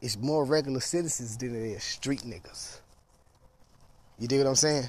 It's 0.00 0.18
more 0.18 0.44
regular 0.44 0.80
citizens 0.80 1.36
than 1.36 1.54
it 1.54 1.76
is 1.76 1.82
street 1.82 2.20
niggas. 2.20 2.80
You 4.18 4.28
dig 4.28 4.40
what 4.40 4.48
I'm 4.48 4.54
saying? 4.54 4.84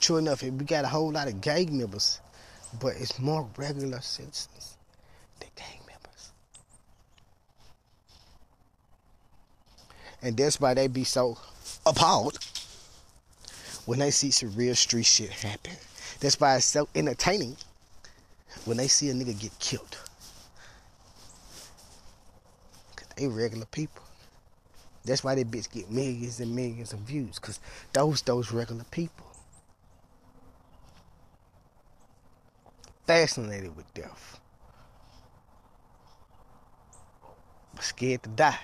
True 0.00 0.16
enough, 0.18 0.42
we 0.42 0.50
got 0.50 0.84
a 0.84 0.88
whole 0.88 1.12
lot 1.12 1.28
of 1.28 1.40
gang 1.40 1.76
members, 1.76 2.20
but 2.80 2.94
it's 2.96 3.18
more 3.18 3.48
regular 3.56 4.00
citizens 4.00 4.76
than 5.40 5.48
gang 5.56 5.80
members. 5.86 6.32
And 10.22 10.36
that's 10.36 10.60
why 10.60 10.74
they 10.74 10.86
be 10.86 11.04
so 11.04 11.36
appalled 11.84 12.38
when 13.86 13.98
they 13.98 14.10
see 14.10 14.30
some 14.30 14.54
real 14.54 14.74
street 14.74 15.06
shit 15.06 15.30
happen. 15.30 15.72
That's 16.20 16.38
why 16.38 16.56
it's 16.56 16.66
so 16.66 16.88
entertaining 16.94 17.56
when 18.64 18.76
they 18.76 18.86
see 18.86 19.10
a 19.10 19.14
nigga 19.14 19.38
get 19.38 19.58
killed. 19.58 19.98
Cause 22.94 23.08
they 23.16 23.26
regular 23.26 23.66
people. 23.66 24.04
That's 25.04 25.24
why 25.24 25.34
they 25.34 25.42
bitch 25.42 25.70
get 25.72 25.90
millions 25.90 26.38
and 26.38 26.54
millions 26.54 26.92
of 26.92 27.00
views. 27.00 27.40
Cause 27.40 27.58
those 27.92 28.22
those 28.22 28.52
regular 28.52 28.84
people. 28.84 29.26
Fascinated 33.04 33.74
with 33.74 33.92
death. 33.94 34.38
Scared 37.80 38.22
to 38.22 38.28
die. 38.28 38.60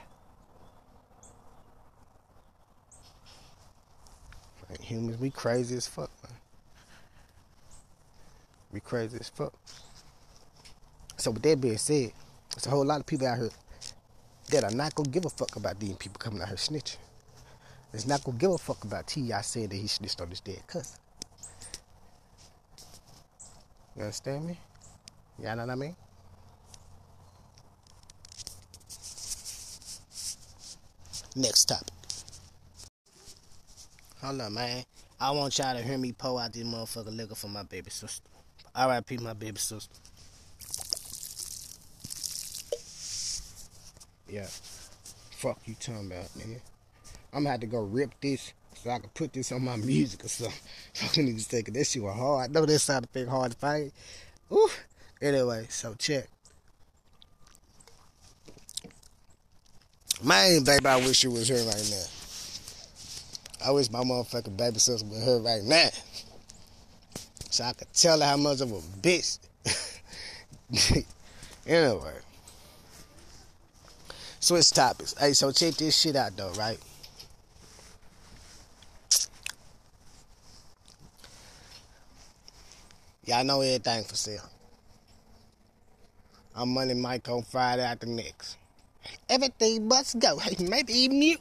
Like 4.70 4.80
humans, 4.80 5.18
we 5.18 5.30
crazy 5.30 5.76
as 5.76 5.86
fuck, 5.86 6.10
man. 6.22 6.32
We 8.72 8.80
crazy 8.80 9.18
as 9.20 9.28
fuck. 9.28 9.54
So 11.16 11.30
with 11.30 11.42
that 11.42 11.60
being 11.60 11.78
said, 11.78 12.12
there's 12.54 12.66
a 12.66 12.70
whole 12.70 12.84
lot 12.84 13.00
of 13.00 13.06
people 13.06 13.26
out 13.26 13.38
here 13.38 13.50
that 14.50 14.64
are 14.64 14.74
not 14.74 14.94
gonna 14.94 15.08
give 15.08 15.24
a 15.24 15.30
fuck 15.30 15.56
about 15.56 15.80
these 15.80 15.96
people 15.96 16.18
coming 16.18 16.40
out 16.40 16.48
here 16.48 16.56
snitching. 16.56 16.98
It's 17.92 18.06
not 18.06 18.22
gonna 18.22 18.38
give 18.38 18.50
a 18.50 18.58
fuck 18.58 18.84
about 18.84 19.06
T.I. 19.06 19.40
saying 19.40 19.68
that 19.68 19.76
he 19.76 19.86
snitched 19.86 20.20
on 20.20 20.28
his 20.28 20.40
dead 20.40 20.62
cousin. 20.66 20.98
You 23.96 24.02
understand 24.02 24.46
me? 24.46 24.58
Y'all 25.42 25.56
know 25.56 25.66
what 25.66 25.72
I 25.72 25.74
mean? 25.74 25.96
Next 31.34 31.64
topic. 31.64 31.97
Hold 34.22 34.40
up, 34.40 34.50
man. 34.52 34.84
I 35.20 35.30
want 35.30 35.56
y'all 35.58 35.76
to 35.76 35.82
hear 35.82 35.96
me 35.96 36.12
pull 36.12 36.38
out 36.38 36.52
this 36.52 36.64
motherfucker 36.64 37.16
liquor 37.16 37.36
for 37.36 37.48
my 37.48 37.62
baby 37.62 37.90
sister. 37.90 38.28
R.I.P. 38.74 39.18
my 39.18 39.32
baby 39.32 39.58
sister. 39.58 39.94
Yeah. 44.28 44.46
Fuck 45.30 45.60
you 45.66 45.74
talking 45.74 46.06
about, 46.06 46.26
nigga. 46.36 46.60
I'm 47.32 47.44
gonna 47.44 47.50
have 47.50 47.60
to 47.60 47.66
go 47.66 47.78
rip 47.78 48.10
this 48.20 48.52
so 48.74 48.90
I 48.90 48.98
can 48.98 49.10
put 49.10 49.32
this 49.32 49.52
on 49.52 49.62
my 49.62 49.76
music 49.76 50.24
or 50.24 50.28
something. 50.28 50.58
Fucking 50.94 51.28
niggas 51.28 51.46
thinking 51.46 51.74
this 51.74 51.92
shit 51.92 52.02
was 52.02 52.16
hard. 52.16 52.50
I 52.50 52.52
know 52.52 52.66
this 52.66 52.82
sound 52.82 53.04
a 53.04 53.08
bit 53.08 53.28
hard 53.28 53.52
to 53.52 53.58
find. 53.58 53.92
Ooh. 54.52 54.68
Anyway, 55.22 55.66
so 55.68 55.94
check. 55.94 56.28
Man, 60.24 60.64
baby, 60.64 60.86
I 60.86 60.96
wish 60.96 61.22
you 61.22 61.30
was 61.30 61.46
here 61.46 61.64
right 61.64 61.88
now. 61.90 62.17
I 63.64 63.70
wish 63.70 63.90
my 63.90 64.00
motherfucking 64.00 64.56
baby 64.56 64.78
sister 64.78 65.06
was 65.06 65.24
here 65.24 65.38
right 65.38 65.62
now. 65.62 65.88
So 67.50 67.64
I 67.64 67.72
could 67.72 67.92
tell 67.92 68.20
her 68.20 68.26
how 68.26 68.36
much 68.36 68.60
of 68.60 68.70
a 68.72 68.80
bitch. 69.00 69.38
anyway. 71.66 72.14
Switch 74.40 74.70
topics. 74.70 75.14
Hey, 75.18 75.32
so 75.32 75.50
check 75.50 75.74
this 75.74 75.98
shit 75.98 76.14
out 76.14 76.36
though, 76.36 76.52
right? 76.52 76.78
Y'all 83.24 83.44
know 83.44 83.60
everything 83.60 84.04
for 84.04 84.14
sale. 84.14 84.48
I'm 86.54 86.70
Money 86.70 86.94
Mike 86.94 87.28
on 87.28 87.42
Friday 87.42 87.82
after 87.82 88.06
next. 88.06 88.56
Everything 89.28 89.86
must 89.86 90.18
go. 90.18 90.38
Hey, 90.38 90.56
maybe 90.68 90.92
even 90.94 91.20
you. 91.20 91.36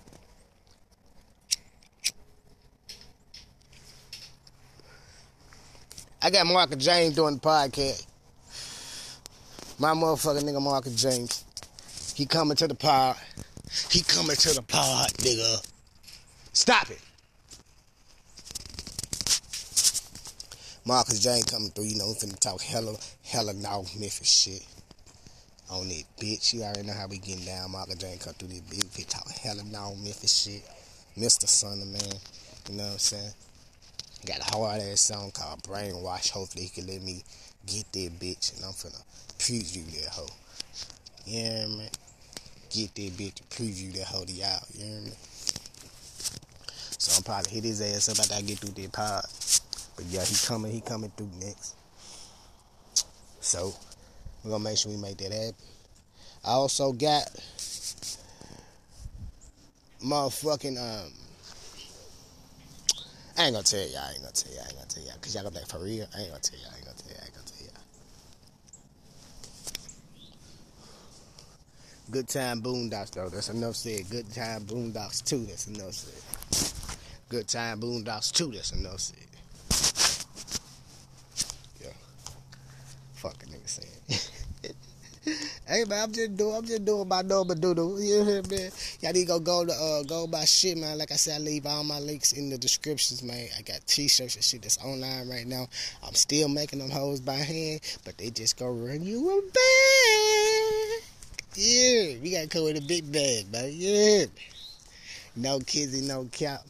I 6.28 6.30
got 6.30 6.46
Marcus 6.46 6.84
James 6.84 7.16
doing 7.16 7.36
the 7.36 7.40
podcast. 7.40 8.06
My 9.80 9.92
motherfucking 9.94 10.44
nigga 10.44 10.62
Marcus 10.62 11.02
James. 11.02 11.46
He 12.18 12.26
coming 12.26 12.58
to 12.58 12.68
the 12.68 12.76
pod. 12.76 13.16
He 13.90 14.02
coming 14.02 14.36
to 14.36 14.54
the 14.54 14.62
pod, 14.62 15.10
nigga. 15.20 15.66
Stop 16.52 16.92
it. 16.92 17.00
Marcus 20.84 21.20
James 21.20 21.46
coming 21.46 21.70
through, 21.70 21.86
you 21.86 21.98
know, 21.98 22.08
we 22.08 22.16
finna 22.16 22.38
talk 22.38 22.60
hella, 22.60 22.98
hella 23.24 23.54
North 23.54 23.98
Memphis 23.98 24.30
shit. 24.30 24.66
On 25.70 25.88
that 25.88 26.04
bitch. 26.20 26.54
You 26.54 26.64
already 26.64 26.84
know 26.84 26.94
how 26.94 27.08
we 27.08 27.20
getting 27.20 27.46
down. 27.46 27.72
Marcus 27.72 27.96
James 27.96 28.26
come 28.26 28.34
through 28.34 28.50
this 28.50 28.60
bitch. 28.60 28.98
We 28.98 29.06
talk 29.06 29.32
hella 29.32 29.64
North 29.64 29.98
Memphis 30.04 30.44
shit. 30.44 30.64
Mr. 31.18 31.48
Son 31.48 31.82
of 31.82 31.88
Man. 31.88 32.20
You 32.70 32.76
know 32.76 32.84
what 32.84 32.92
I'm 32.92 33.00
saying? 33.00 33.32
Got 34.28 34.40
a 34.42 34.58
hard 34.58 34.82
ass 34.82 35.00
song 35.00 35.32
called 35.32 35.64
Brainwash. 35.64 36.32
Hopefully 36.32 36.66
he 36.66 36.70
can 36.70 36.86
let 36.86 37.02
me 37.02 37.24
get 37.66 37.90
that 37.94 38.20
bitch 38.20 38.58
and 38.58 38.66
I'm 38.66 38.74
finna 38.74 39.02
preview 39.40 39.90
that 40.02 40.10
hoe. 40.10 40.28
Yeah, 41.26 41.66
man. 41.68 41.88
Get 42.70 42.94
that 42.96 43.12
bitch 43.16 43.36
to 43.36 43.44
preview 43.44 43.94
that 43.94 44.08
hoe 44.08 44.26
to 44.26 44.32
y'all. 44.34 44.60
You 44.74 44.86
know 44.86 45.02
what? 45.04 45.18
So 47.00 47.16
I'm 47.16 47.24
probably 47.24 47.52
hit 47.52 47.64
his 47.64 47.80
ass 47.80 48.10
up 48.10 48.20
after 48.20 48.34
I 48.34 48.42
get 48.42 48.60
through 48.60 48.84
that 48.84 48.92
pod. 48.92 49.24
But 49.96 50.04
yeah, 50.08 50.26
he 50.26 50.36
coming, 50.46 50.74
he 50.74 50.82
coming 50.82 51.12
through 51.16 51.30
next. 51.40 51.76
So 53.40 53.74
we're 54.44 54.52
gonna 54.52 54.64
make 54.66 54.78
sure 54.78 54.92
we 54.92 54.98
make 54.98 55.16
that 55.20 55.32
happen. 55.32 55.56
I 56.44 56.52
also 56.52 56.92
got 56.92 57.24
motherfucking 60.04 60.78
um 60.78 61.14
I 63.38 63.44
ain't 63.46 63.54
gonna 63.54 63.64
tell 63.64 63.80
y'all, 63.88 64.02
I 64.02 64.14
ain't 64.14 64.22
gonna 64.22 64.32
tell 64.34 64.52
y'all, 64.52 64.64
I 64.64 64.66
ain't 64.66 64.76
gonna 64.76 64.88
tell 64.88 65.04
y'all, 65.04 65.14
cause 65.22 65.36
y'all 65.36 65.44
gonna 65.44 65.54
be 65.54 65.60
like, 65.60 65.70
for 65.70 65.78
real, 65.78 66.08
I 66.16 66.22
ain't 66.22 66.30
gonna 66.30 66.42
tell 66.42 66.60
y'all, 66.60 66.72
I 66.74 66.78
ain't 66.78 66.86
gonna 66.86 66.98
tell 66.98 67.12
y'all, 67.12 67.22
I 67.22 67.26
ain't 67.26 67.36
gonna 67.36 67.46
tell 67.46 67.68
y'all. 67.68 67.74
Good 72.10 72.28
time 72.28 72.62
boondocks 72.64 73.12
though, 73.12 73.30
that's 73.30 73.50
enough 73.50 73.76
said. 73.76 74.10
Good 74.10 74.34
time 74.34 74.66
boondocks 74.66 75.24
too, 75.24 75.46
that's 75.46 75.68
enough 75.68 75.94
said. 75.94 76.24
Good 77.30 77.48
time 77.48 77.80
boondocks 77.80 78.32
too, 78.32 78.52
that's 78.52 78.72
enough 78.72 79.02
said. 79.02 79.18
Yeah. 81.80 81.94
Fucking 83.14 83.50
nigga 83.50 83.70
saying. 83.70 84.02
Hey 85.78 85.84
man, 85.84 86.06
I'm 86.06 86.12
just 86.12 86.36
doing, 86.36 86.56
I'm 86.56 86.66
just 86.66 86.86
doing 86.86 87.08
my 87.08 87.22
normal 87.22 87.54
doodle. 87.54 88.02
You 88.02 88.24
hear 88.24 88.42
me, 88.42 88.50
man? 88.50 88.72
Y'all 89.00 89.14
need 89.14 89.28
to 89.28 89.28
go 89.28 89.40
go 89.40 89.64
to 89.64 89.72
uh, 89.72 90.02
go 90.02 90.26
buy 90.26 90.44
shit, 90.44 90.76
man. 90.76 90.98
Like 90.98 91.12
I 91.12 91.18
said, 91.18 91.36
I 91.36 91.44
leave 91.44 91.68
all 91.68 91.84
my 91.84 92.00
links 92.00 92.32
in 92.32 92.50
the 92.50 92.58
descriptions, 92.58 93.22
man. 93.22 93.48
I 93.56 93.62
got 93.62 93.86
t-shirts 93.86 94.34
and 94.34 94.44
shit 94.44 94.64
that's 94.64 94.84
online 94.84 95.30
right 95.30 95.46
now. 95.46 95.68
I'm 96.04 96.16
still 96.16 96.50
making 96.50 96.80
them 96.80 96.90
hoes 96.90 97.20
by 97.20 97.36
hand, 97.36 97.82
but 98.06 98.18
they 98.18 98.32
just 98.32 98.58
go 98.58 98.66
run 98.66 99.04
you 99.04 99.30
a 99.30 99.42
bag. 99.52 101.04
Yeah, 101.54 102.24
we 102.24 102.32
gotta 102.32 102.48
come 102.48 102.64
with 102.64 102.78
a 102.78 102.88
big 102.88 103.12
bag, 103.12 103.52
man. 103.52 103.70
Yeah. 103.72 104.26
No 105.36 105.60
kizzy, 105.60 106.08
no 106.08 106.28
cap, 106.32 106.62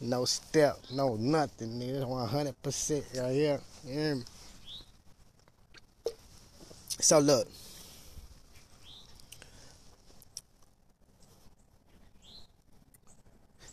no 0.00 0.24
step, 0.24 0.78
no 0.90 1.16
nothing, 1.16 1.78
nigga. 1.78 2.06
100% 2.06 3.22
right 3.22 3.32
here. 3.34 3.60
Yeah. 3.84 4.14
So 6.98 7.18
look. 7.18 7.46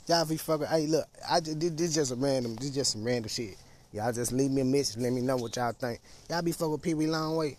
Y'all 0.08 0.26
be 0.26 0.38
fucking. 0.38 0.68
Hey, 0.68 0.88
look, 0.88 1.08
I 1.30 1.40
just, 1.40 1.60
this, 1.60 1.72
this 1.72 1.94
just 1.96 2.12
a 2.12 2.16
random. 2.16 2.56
This 2.56 2.72
just 2.72 2.92
some 2.92 3.04
random 3.04 3.30
shit. 3.30 3.56
Y'all 3.94 4.12
just 4.12 4.32
leave 4.32 4.52
me 4.52 4.62
a 4.62 4.66
message. 4.66 5.02
Let 5.02 5.14
me 5.14 5.22
know 5.22 5.38
what 5.38 5.56
y'all 5.56 5.72
think. 5.72 6.00
Y'all 6.30 6.42
be 6.42 6.52
fucking 6.52 6.80
Pee 6.80 6.94
Wee 6.94 7.06
Longway. 7.06 7.56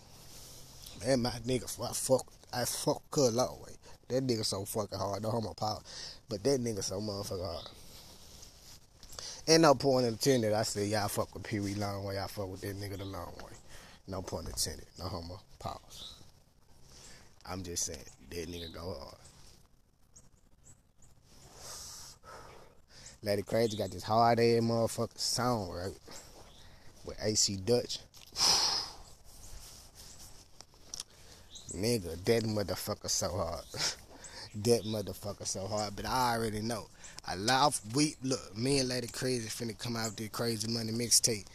Man, 1.05 1.21
my 1.21 1.29
nigga, 1.45 1.63
I 1.81 1.93
fuck, 1.93 2.25
I 2.53 2.65
fuck 2.65 3.01
Cuz 3.09 3.33
Longway. 3.33 3.75
That 4.09 4.27
nigga 4.27 4.45
so 4.45 4.65
fucking 4.65 4.99
hard. 4.99 5.23
No 5.23 5.31
homo 5.31 5.53
power, 5.53 5.79
but 6.29 6.43
that 6.43 6.59
nigga 6.61 6.83
so 6.83 6.99
motherfucking 6.99 7.45
hard. 7.45 7.69
Ain't 9.47 9.61
no 9.61 9.75
point 9.75 10.05
in 10.05 10.13
intended. 10.13 10.53
I 10.53 10.63
said 10.63 10.87
y'all 10.87 11.07
fuck 11.07 11.33
with 11.33 11.43
Pee 11.43 11.59
Wee 11.59 11.73
Longway. 11.73 12.21
I 12.21 12.27
fuck 12.27 12.49
with 12.49 12.61
that 12.61 12.75
nigga 12.75 12.97
the 12.97 13.05
long 13.05 13.33
way. 13.37 13.53
No 14.07 14.21
point 14.21 14.47
intended. 14.47 14.85
No 14.99 15.05
homo 15.05 15.39
pause. 15.59 16.15
I'm 17.47 17.63
just 17.63 17.85
saying 17.85 17.99
that 18.29 18.49
nigga 18.49 18.73
go 18.73 18.95
hard. 18.99 19.15
Lady 23.25 23.41
Crazy 23.41 23.75
got 23.75 23.89
this 23.89 24.03
hard 24.03 24.39
ass 24.39 24.61
motherfucking 24.61 25.17
song, 25.17 25.71
right? 25.71 25.97
With 27.05 27.17
AC 27.19 27.55
Dutch. 27.57 27.97
Nigga, 31.75 32.23
that 32.23 32.43
motherfucker 32.43 33.09
so 33.09 33.29
hard. 33.31 33.63
that 34.63 34.83
motherfucker 34.83 35.47
so 35.47 35.65
hard. 35.65 35.95
But 35.95 36.05
I 36.05 36.35
already 36.35 36.61
know. 36.61 36.85
I 37.25 37.33
love 37.33 37.81
we 37.95 38.15
look, 38.21 38.55
me 38.55 38.77
and 38.77 38.89
Lady 38.89 39.07
Crazy 39.07 39.49
finna 39.49 39.75
come 39.75 39.95
out 39.95 40.09
with 40.11 40.17
this 40.17 40.29
crazy 40.29 40.67
money 40.67 40.91
mixtape. 40.91 41.47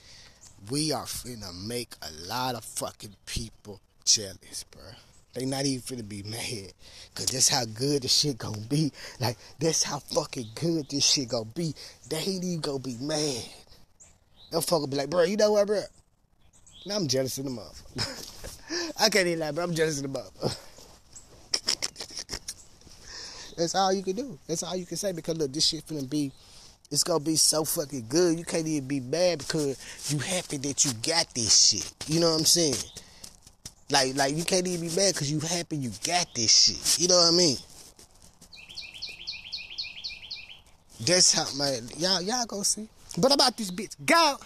We 0.72 0.90
are 0.90 1.04
finna 1.04 1.54
make 1.54 1.94
a 2.02 2.11
lot 2.26 2.56
of 2.56 2.64
fucking 2.64 3.14
people 3.26 3.80
jealous, 4.04 4.64
bruh. 4.72 4.96
They 5.34 5.44
not 5.44 5.64
even 5.64 5.80
finna 5.80 6.08
be 6.08 6.22
mad. 6.24 6.72
Cause 7.14 7.26
that's 7.26 7.48
how 7.48 7.64
good 7.64 8.02
the 8.02 8.08
shit 8.08 8.38
gonna 8.38 8.58
be. 8.68 8.92
Like, 9.20 9.36
that's 9.58 9.82
how 9.82 9.98
fucking 9.98 10.48
good 10.54 10.88
this 10.90 11.04
shit 11.04 11.28
gonna 11.28 11.44
be. 11.44 11.74
They 12.08 12.18
ain't 12.18 12.44
even 12.44 12.60
gonna 12.60 12.78
be 12.80 12.96
mad. 13.00 13.44
They'll 14.50 14.60
fucking 14.60 14.90
be 14.90 14.96
like, 14.96 15.10
bro, 15.10 15.22
you 15.22 15.36
know 15.36 15.52
what, 15.52 15.66
bro? 15.66 15.82
Now 16.86 16.96
I'm 16.96 17.06
jealous 17.06 17.38
of 17.38 17.44
the 17.44 17.50
motherfucker. 17.50 18.94
I 19.00 19.08
can't 19.08 19.26
even 19.26 19.40
lie, 19.40 19.52
bro. 19.52 19.64
I'm 19.64 19.74
jealous 19.74 20.00
of 20.00 20.12
the 20.12 20.18
motherfucker. 20.18 20.58
that's 23.56 23.74
all 23.74 23.92
you 23.92 24.02
can 24.02 24.16
do. 24.16 24.38
That's 24.48 24.62
all 24.62 24.74
you 24.74 24.86
can 24.86 24.96
say. 24.96 25.12
Because 25.12 25.36
look, 25.36 25.52
this 25.52 25.66
shit 25.66 25.86
finna 25.86 26.08
be 26.08 26.32
it's 26.90 27.04
gonna 27.04 27.20
be 27.20 27.36
so 27.36 27.64
fucking 27.64 28.06
good. 28.08 28.36
You 28.36 28.44
can't 28.44 28.66
even 28.66 28.88
be 28.88 28.98
mad 28.98 29.38
because 29.38 29.78
you 30.10 30.18
happy 30.18 30.56
that 30.56 30.84
you 30.84 30.92
got 30.94 31.32
this 31.34 31.68
shit. 31.68 31.94
You 32.08 32.18
know 32.18 32.30
what 32.30 32.40
I'm 32.40 32.44
saying? 32.44 32.74
Like, 33.90 34.14
like 34.16 34.37
you 34.37 34.44
can't 34.44 34.66
even 34.66 34.88
be 34.88 34.94
mad 34.94 35.14
because 35.14 35.31
you 35.31 35.40
happy 35.40 35.76
you 35.76 35.90
got 36.05 36.26
this 36.35 36.64
shit. 36.64 37.00
You 37.00 37.09
know 37.09 37.16
what 37.16 37.35
I 37.35 37.37
mean? 37.37 37.57
That's 41.00 41.33
how 41.33 41.46
man. 41.57 41.88
Y'all, 41.98 42.20
y'all 42.20 42.46
go 42.46 42.62
see. 42.62 42.88
But 43.18 43.33
about 43.33 43.57
this 43.57 43.70
bitch, 43.70 43.96
go. 44.05 44.37